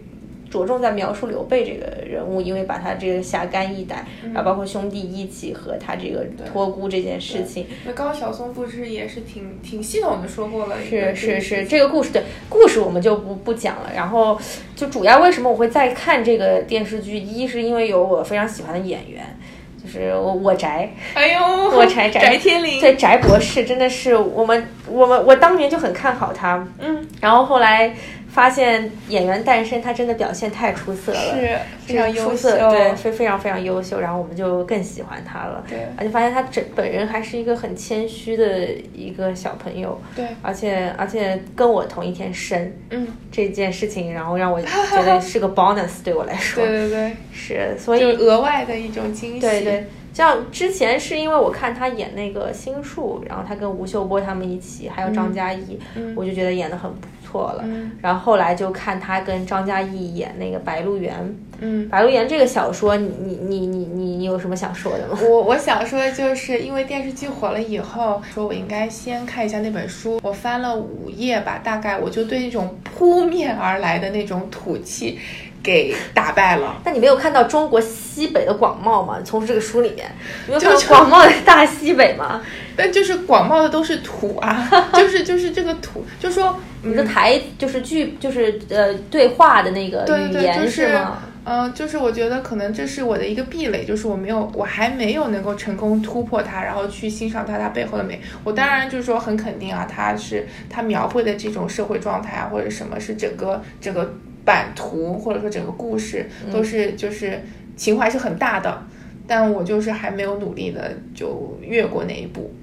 [0.55, 7.67] 着重在描述刘备这个人物，因为把他这个侠肝义胆，然后包括兄弟义气和他这个托孤这件事情。
[7.85, 10.77] 那高晓松不是也是挺挺系统的说过了？
[10.81, 13.91] 是是是，这个故事对故事我们就不不讲了。
[13.97, 14.39] 然后
[14.77, 17.19] 就主要为什么我会再看这个电视剧？
[17.19, 19.37] 一是因为有我非常喜欢的演员。
[19.83, 21.41] 就是我我宅，哎呦，
[21.77, 27.95] 我宅 宅天灵，对宅博士真的是我们我们我当年就很看好他，嗯，然后后来
[28.35, 31.57] 发现演员诞生，他真的表现太出色了，是
[31.87, 49.87] 非常出色，对，非非常非常优秀，然后我们就更喜欢他了，对，而且发现他整本人还是一个很谦虚的一个小朋友，对，而且而且跟我同一天生，嗯，这件事情然后让我觉得是个 bonus 对我来说，对对对，是，所以额外的一种惊喜，对对。
[50.13, 55.77] 像之前是因为我看他演那个心术，然后他跟吴秀波他们一起，还有张嘉译，
[56.15, 57.65] 我就觉得演的很不错了。
[58.01, 61.13] 然后后来就看他跟张嘉译演那个《白鹿原》。
[61.59, 65.19] 嗯，《白鹿原》这个小说，你你你你你你有什么想说的吗？
[65.21, 70.21] 我我想说，就是因为电视剧火了以后，说我应该先看一下那本书。
[70.23, 75.19] 我翻了五页吧，大概我就对那种扑面而来的那种土气。
[75.63, 76.77] 给打败了。
[76.85, 79.19] 那你没有看到中国西北的广袤吗？
[79.25, 80.07] 从这个书里面，
[80.47, 82.43] 没有看到广袤的大西北吗？
[82.77, 91.19] 但就是广袤的都是土啊， 就是就是这个土，就说你的台就是剧就是呃对话的那个语言是吗？
[91.47, 98.21] 嗯，就是我觉得可能这是我的一个壁垒，就是我没有我还没有能够成功突破它，然后去欣赏它它背后的美。
[98.43, 104.15] 我当然就是说很肯定啊，它是它描绘的这种社会状态啊，或者什么是整个整个。
[104.47, 107.43] 版图或者说整个故事都是就是
[107.79, 108.87] 情怀是很大的，
[109.27, 112.55] 但我就是还没有努力的就越过那一步。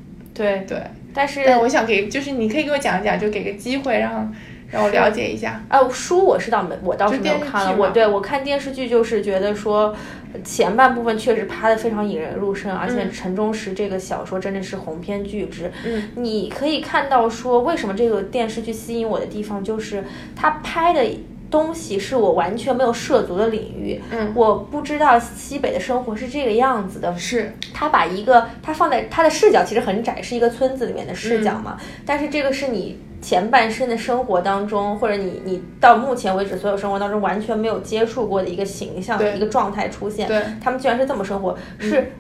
[0.42, 0.82] 对对，
[1.14, 4.34] 但是但我想给就是你可以给我讲一讲，就给个机会让
[4.72, 5.62] 让我了解一下。
[5.68, 9.96] 啊，书我是倒没我倒是没有看了，我对我看电视剧就是觉得说
[10.44, 15.72] 前半部分确实拍的非常引人入胜，而且陈忠实这个小说真的是鸿篇巨制。
[15.86, 20.04] 嗯，你可以看到说为什么这个电视剧吸引我的地方就是
[20.36, 21.06] 他拍的。
[21.52, 27.16] 东西是我完全没有涉足的领域，嗯，我不知道西北的生活是这个样子的。
[27.18, 31.78] 是，他把一个他放在他的视角其实很窄，是一个村子里面的视角嘛。
[32.06, 40.28] 但是这个是你前半生的生活当中，或者你你到目前为止所有生活当中完全没有接触过的一个形象、一个状态出现。
[40.28, 42.12] 对，他们居然是这么生活，是。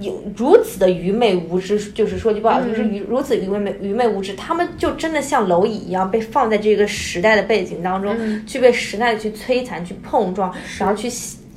[0.00, 8.16] 有如此的愚昧无知，就是说句不好听，是愚如此愚昧愚昧无知，他们就真的像蝼蚁一样被放在这个时代的背景当中，
[8.46, 11.10] 去被时代去摧残、去碰撞，然后去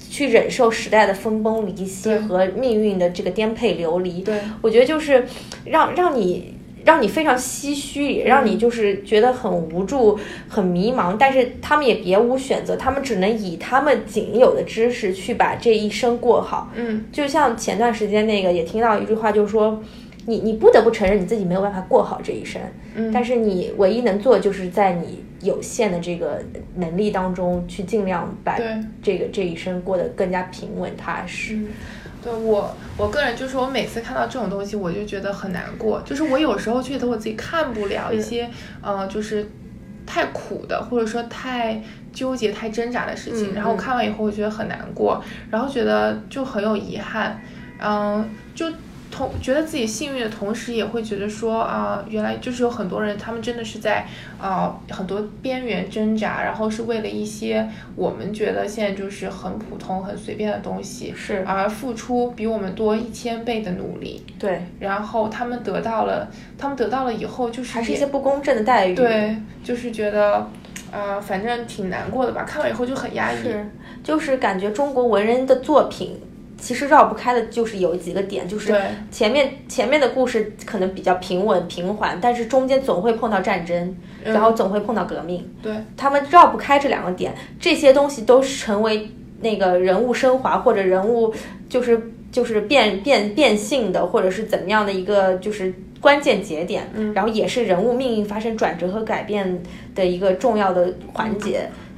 [0.09, 4.21] 去忍受时代的分崩离析和命运的这个颠沛流离。
[4.21, 5.25] 对，我觉得就是
[5.65, 6.58] 让让你。
[6.85, 11.15] 让你非常唏嘘，也让你就是觉得很无助、很迷茫。
[11.17, 16.71] 但是他们也别无选择，他们只能以他们仅有的知识去把这一生过好。
[16.75, 19.81] 嗯，就像前段时间那个也听到一句话，就是说，
[20.25, 22.61] 你你不得不承认你自己没有办法过好这一生。
[22.95, 26.41] 嗯，但是你唯一能做，就是在你有限的这个
[26.75, 28.57] 能力当中，去尽量把
[29.01, 31.57] 这个这一生过得更加平稳踏实。
[32.21, 36.01] 对我，我个人就是我每次看到这种东西，我就觉得很难过。
[36.05, 38.49] 就是我有时候觉得我自己看不了一些，
[38.81, 39.49] 呃，就是
[40.05, 43.53] 太苦的，或者说太纠结、太挣扎的事情。
[43.53, 47.41] 然后我看完以后，我觉得很难过，然后觉得就很有遗憾，
[47.79, 48.65] 嗯，就。
[49.11, 54.05] 同觉得自己幸运的同时，也会觉得说啊，原来就是有很多人，他们真的是在
[54.39, 64.25] 啊很多边缘挣扎，然后是为了一些我们觉得现在就是很普通、很随便的东西，是而付出比我们多一千倍的努力。
[64.37, 68.93] 对，然后他们得到了，他们得到了以后，就是还是一些不公正的待遇。
[68.93, 70.47] 对，就是觉得
[70.91, 72.43] 啊，反正挺难过的吧。
[72.43, 73.69] 看完以后就很压抑，是，
[74.03, 76.19] 就是感觉中国文人的作品。
[76.59, 78.75] 其实绕不开的就是有几个点，就是
[79.09, 85.49] 前面前面的故事可能比较平稳平缓，但是中间总会碰到战争，然后总会碰到革命。
[85.61, 89.09] 对，他们绕不开这两个点，这些东西都是成为
[89.41, 91.33] 那个人物升华或者人物
[91.69, 99.61] 就是就是变变变性的，或者是怎么样的一个就是关键节点，然后也是人物命运发生转折和改变
[99.95, 101.69] 的一个重要的环节。
[101.69, 101.88] 嗯，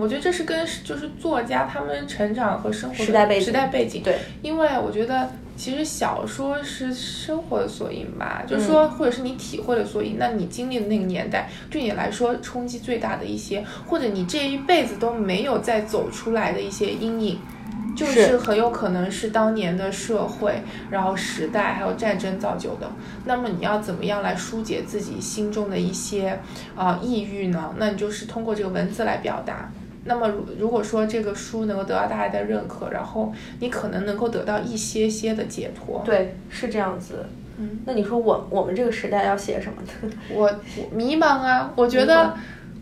[0.00, 17.38] 我觉得这是跟就是作家他们成长和生活时代背景时代背景对，因为我觉得其实小说是生活的缩影吧，就是说或者是你体会的缩影，那你经历的那个年代对你来说冲击最大的一些，或者你这一辈子都没有再走出来的一些阴影。
[17.96, 22.88] 就是很有可能是当年的社会，然后时代还有战争造就的。
[23.24, 26.38] 那么你要怎么样来疏解自己心中的一些
[26.76, 27.74] 啊抑郁呢？
[27.78, 29.70] 那你就是通过这个文字来表达。
[30.04, 36.02] 那么如如果说这个书能够得到大家的认可，然后你可能能够得到一些些的解脱。
[36.04, 37.26] 对，是这样子。
[37.58, 40.12] 嗯，那你说我我们这个时代要写什么呢？
[40.30, 40.42] 我
[40.76, 42.34] 我迷茫啊，我觉得，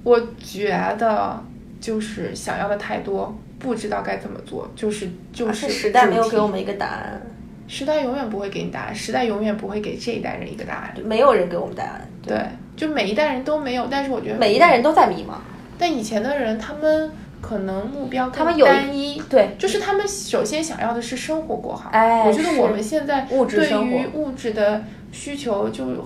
[0.03, 1.43] 我觉得
[1.81, 3.35] 就是想要的太多，
[3.65, 7.23] 不知道该怎么做，就是就是时代没有给我们一个答案，
[7.67, 10.95] 时代永远不会给你答案，时代永远不会给这一代人一个答案。
[11.03, 12.39] 没有人给我们答案，对，
[12.77, 15.37] 就每一代人都没有，但是我觉得每一代人都在迷茫。
[15.79, 17.11] 但以前的人，他们
[17.41, 21.89] 可能目标他们有单一，对，就是他们首先想要的是生活过好。
[21.91, 25.97] 哎我觉得我们现在物质对于物质的需求就很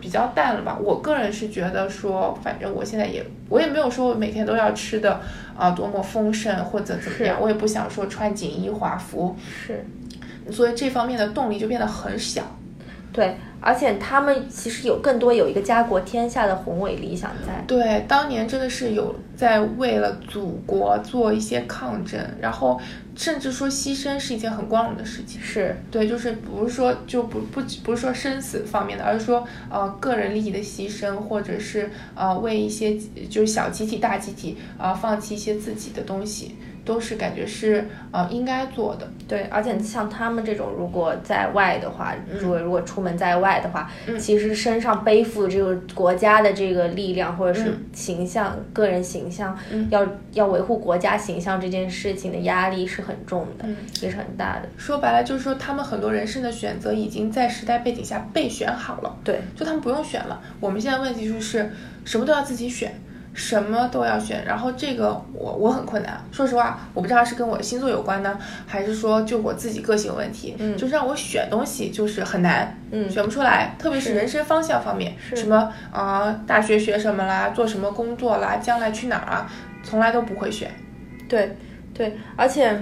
[0.00, 0.78] 比较淡了吧。
[0.80, 5.20] 我个人是觉得说，反正我现在也我也没有说我每天都要吃的
[5.56, 9.84] 啊、多么丰盛或者怎么样，我也不想说穿锦衣华服，是。
[10.50, 12.42] 所以这方面的动力就变得很小。
[13.12, 17.62] 对，而且他们其实有更多有一个家国天下的宏伟理想在。
[17.64, 22.78] 对，当年真的是有在为了祖国做一些抗争，然后
[23.16, 25.40] 甚至说牺牲是一件很光荣的事情。
[25.40, 32.98] 是，对，就是不是说就不不不是说生死方面的，而是说呃个人利益的牺牲，或者是呃为一些
[33.28, 39.08] 就是小集体、大集体啊、呃放弃一些自己的东西，都是感觉是呃应该做的。
[39.26, 54.68] 对，而且像他们这种，如果在外的话，如果如果出门在外的话，嗯其实身上背负这个国家的这个力量，或者是嗯形象、个人形象，嗯要要维护国家形象这件事情的压力是很重的，嗯也是很大的。
[54.76, 59.16] 说白了就是说，他们很多人生的选择已经在时代背景下被选好了。
[59.24, 60.40] 对，就他们不用选了。
[60.60, 61.70] 我们现在问题就是
[62.04, 62.94] 什么都要自己选，
[63.34, 64.44] 什么都要选。
[64.46, 70.54] 然后这个我我很困难，说实话，我不知道是跟我的星座有关呢，还是说就我自己个性问题。
[70.58, 73.74] 嗯就是让我选东西就是很难，嗯选不出来。
[73.78, 79.50] 特别是是人生方向方面，什么啊、大学学什么啦，做什么工作啦，将来去哪儿啊，
[79.82, 80.70] 从来都不会选。
[81.28, 81.56] 对
[81.92, 82.78] 对，而且，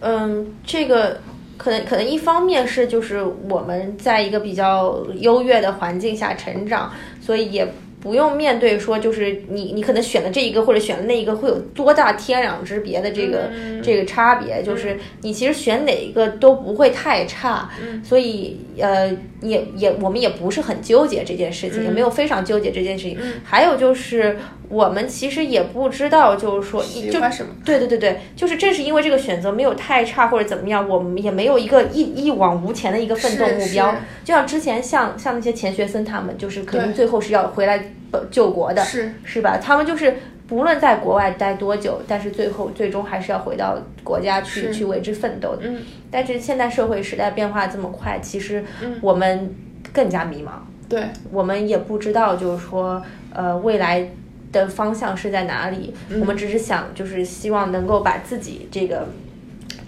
[0.00, 1.20] 嗯，这个
[1.58, 7.66] 可能可能一方面是就是我们在一个比较优越的环境下成长，所以也
[8.02, 23.18] 不用面对说就是你你可能选了这一个或者选了那一个会有多大天壤之别的这个、嗯这个差别，就是你其实选哪一个都不会太差，嗯所以呃也也我们也不是很纠结这件事情，也嗯没有非常纠结这件事情。
[23.42, 24.36] 还有就是
[24.68, 27.52] 我们其实也不知道，就是说就喜欢什么？
[27.64, 33.92] 对对对对，就是正是因为这个选择没有太差或者怎么样，我们也没有一个一一往无前的一个奋斗目标。
[34.22, 37.82] 就像之前像像那些钱学森他们，就是肯定最后是要回来呃
[38.30, 39.58] 救国的，是是吧？
[39.58, 45.62] 他们就是不论在国外待多久，但是最后最终还是要回到国家去去为之奋斗的。
[45.62, 49.54] 嗯，但是现在社会时代变化这么快，其实嗯我们
[49.92, 50.50] 更加迷茫。
[50.88, 53.02] 对，我们也不知道，就是说，
[53.32, 54.10] 呃，未来
[54.52, 55.94] 的方向是在哪里。
[56.10, 59.08] 嗯我们只是想，就是希望能够把自己这个，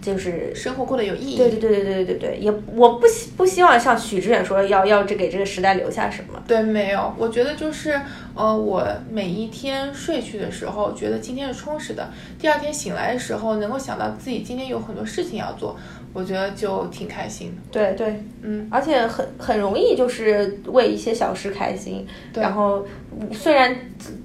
[0.00, 0.52] 就是。
[0.54, 1.36] 生活过得有意义。
[1.36, 6.42] 对对对对对对对，也我不希不希望像许知远说要要这给这个时代留下什么。
[6.46, 8.00] 对，没有，我觉得就是，
[8.34, 12.08] 呃，我每一天睡去的时候，觉得今天是充实的，
[12.38, 15.76] 第二天醒来的时候，能够想到自己今天有很多事情要做，
[16.14, 17.62] 我觉得就挺开心的。
[17.70, 22.06] 对对，嗯，而且很很容易就是为一些小事开心。
[22.32, 22.86] 对然后
[23.32, 23.76] 虽然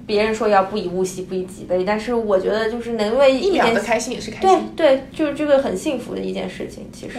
[0.06, 4.58] 别人说要不以物喜，不以己悲，但是我觉得就是能为一秒的开心也是开心。
[4.76, 7.18] 对对，就是这个很幸福的一件事情，其实。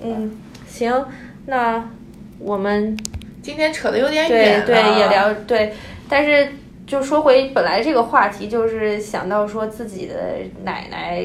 [0.00, 0.38] 嗯，
[0.68, 1.04] 行，
[1.46, 1.90] 那
[2.38, 2.96] 我们
[3.42, 5.72] 今天扯的有点远了，对也聊对，
[6.08, 6.48] 但是
[6.86, 10.14] 就说回本来这个话题，就是想到说自己的
[10.62, 11.24] 奶奶、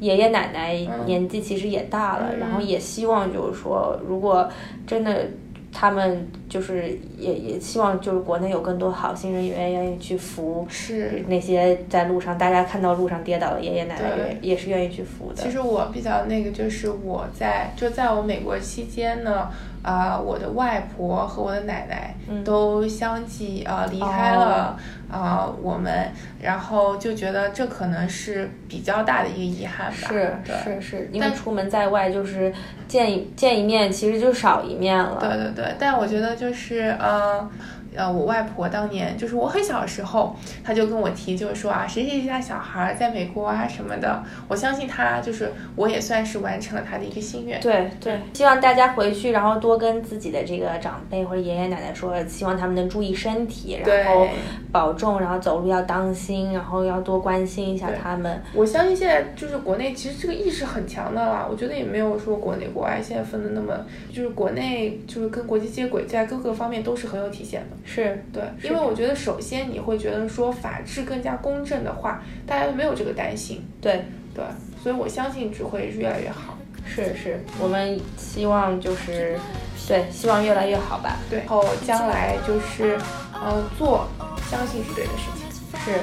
[0.00, 4.48] 爷爷奶奶嗯年纪其实也大了，嗯然后也希望就是说，如果
[4.86, 5.26] 真的。
[5.72, 11.24] 他们就是也也希望就是国内有更多好心人员愿意去扶是。
[11.28, 15.36] 那些在路上大家看到路上跌倒的爷爷奶奶，也也是愿意去扶的。
[15.36, 19.48] 其实我比较那个，就是我在就在我美国期间呢，
[19.82, 24.78] 啊、我的外婆和我的奶奶嗯都相继啊、离开了
[25.10, 26.10] 啊、我们，
[26.40, 30.08] 然后就觉得这可能是比较大的一个遗憾吧。
[30.08, 32.52] 是是是，因为出门在外就是
[32.86, 35.18] 见一见一面，其实就少一面了。
[35.20, 37.48] 对对对，但我觉得就是呃
[37.94, 47.60] 呃，我外婆当年就是我很小的时候，她就跟我提，就是说啊，谁谁家小孩儿在美国啊什么的，我相信她就是我也算是完成了她的一个心愿。
[47.60, 54.28] 对对，希望大家回去，然后多跟自己的这个长辈或者爷爷奶奶说，希望他们能注意身体，然后
[54.70, 58.40] 保重，然后走路要当心，然后要多关心一下他们。
[58.54, 67.76] 我相信现在就是国内其实这个意识很强的啦，我觉得也没有说国内国外现在分的那么，就是国内就是跟国际接轨，在各个方面都是很有体现的。
[67.84, 73.64] 是对，因为我觉得首先你会觉得说法治更加公正的话，大家没有这个担心。
[73.80, 74.04] 对
[74.34, 74.44] 对，
[74.82, 76.56] 所以我相信只会越来越好。
[76.86, 79.38] 是是，我们希望就是
[79.86, 81.18] 对，希望越来越好吧。
[81.28, 82.98] 对，然后将来就是
[83.32, 84.08] 呃做
[84.50, 85.46] 相信是对的事情。
[85.84, 86.00] 是。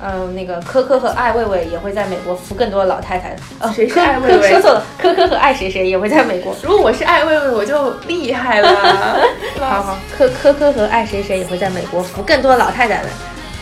[0.00, 3.34] 嗯，那个科科和艾未未也会在美国扶更多老太太。
[3.58, 4.50] 呃，谁是艾未未？
[4.50, 6.54] 说错了，科科和爱谁谁也会在美国。
[6.62, 8.68] 如果我是艾未未，我就厉害了。
[9.58, 13.06] 好好，科科科和爱谁谁也会在美国扶更多老太太们。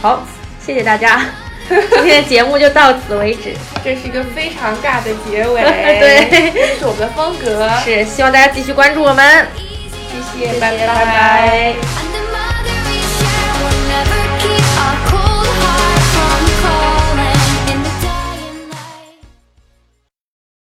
[0.02, 0.20] 好，
[0.60, 1.22] 谢谢大家，
[1.68, 3.54] 今天的节目就到此为止。
[3.82, 7.68] 这是一个非常尬的结尾， 对，这是我们的风格。
[7.84, 9.46] 是，希望大家继续关注我们。
[10.34, 12.05] 谢谢，拜拜拜。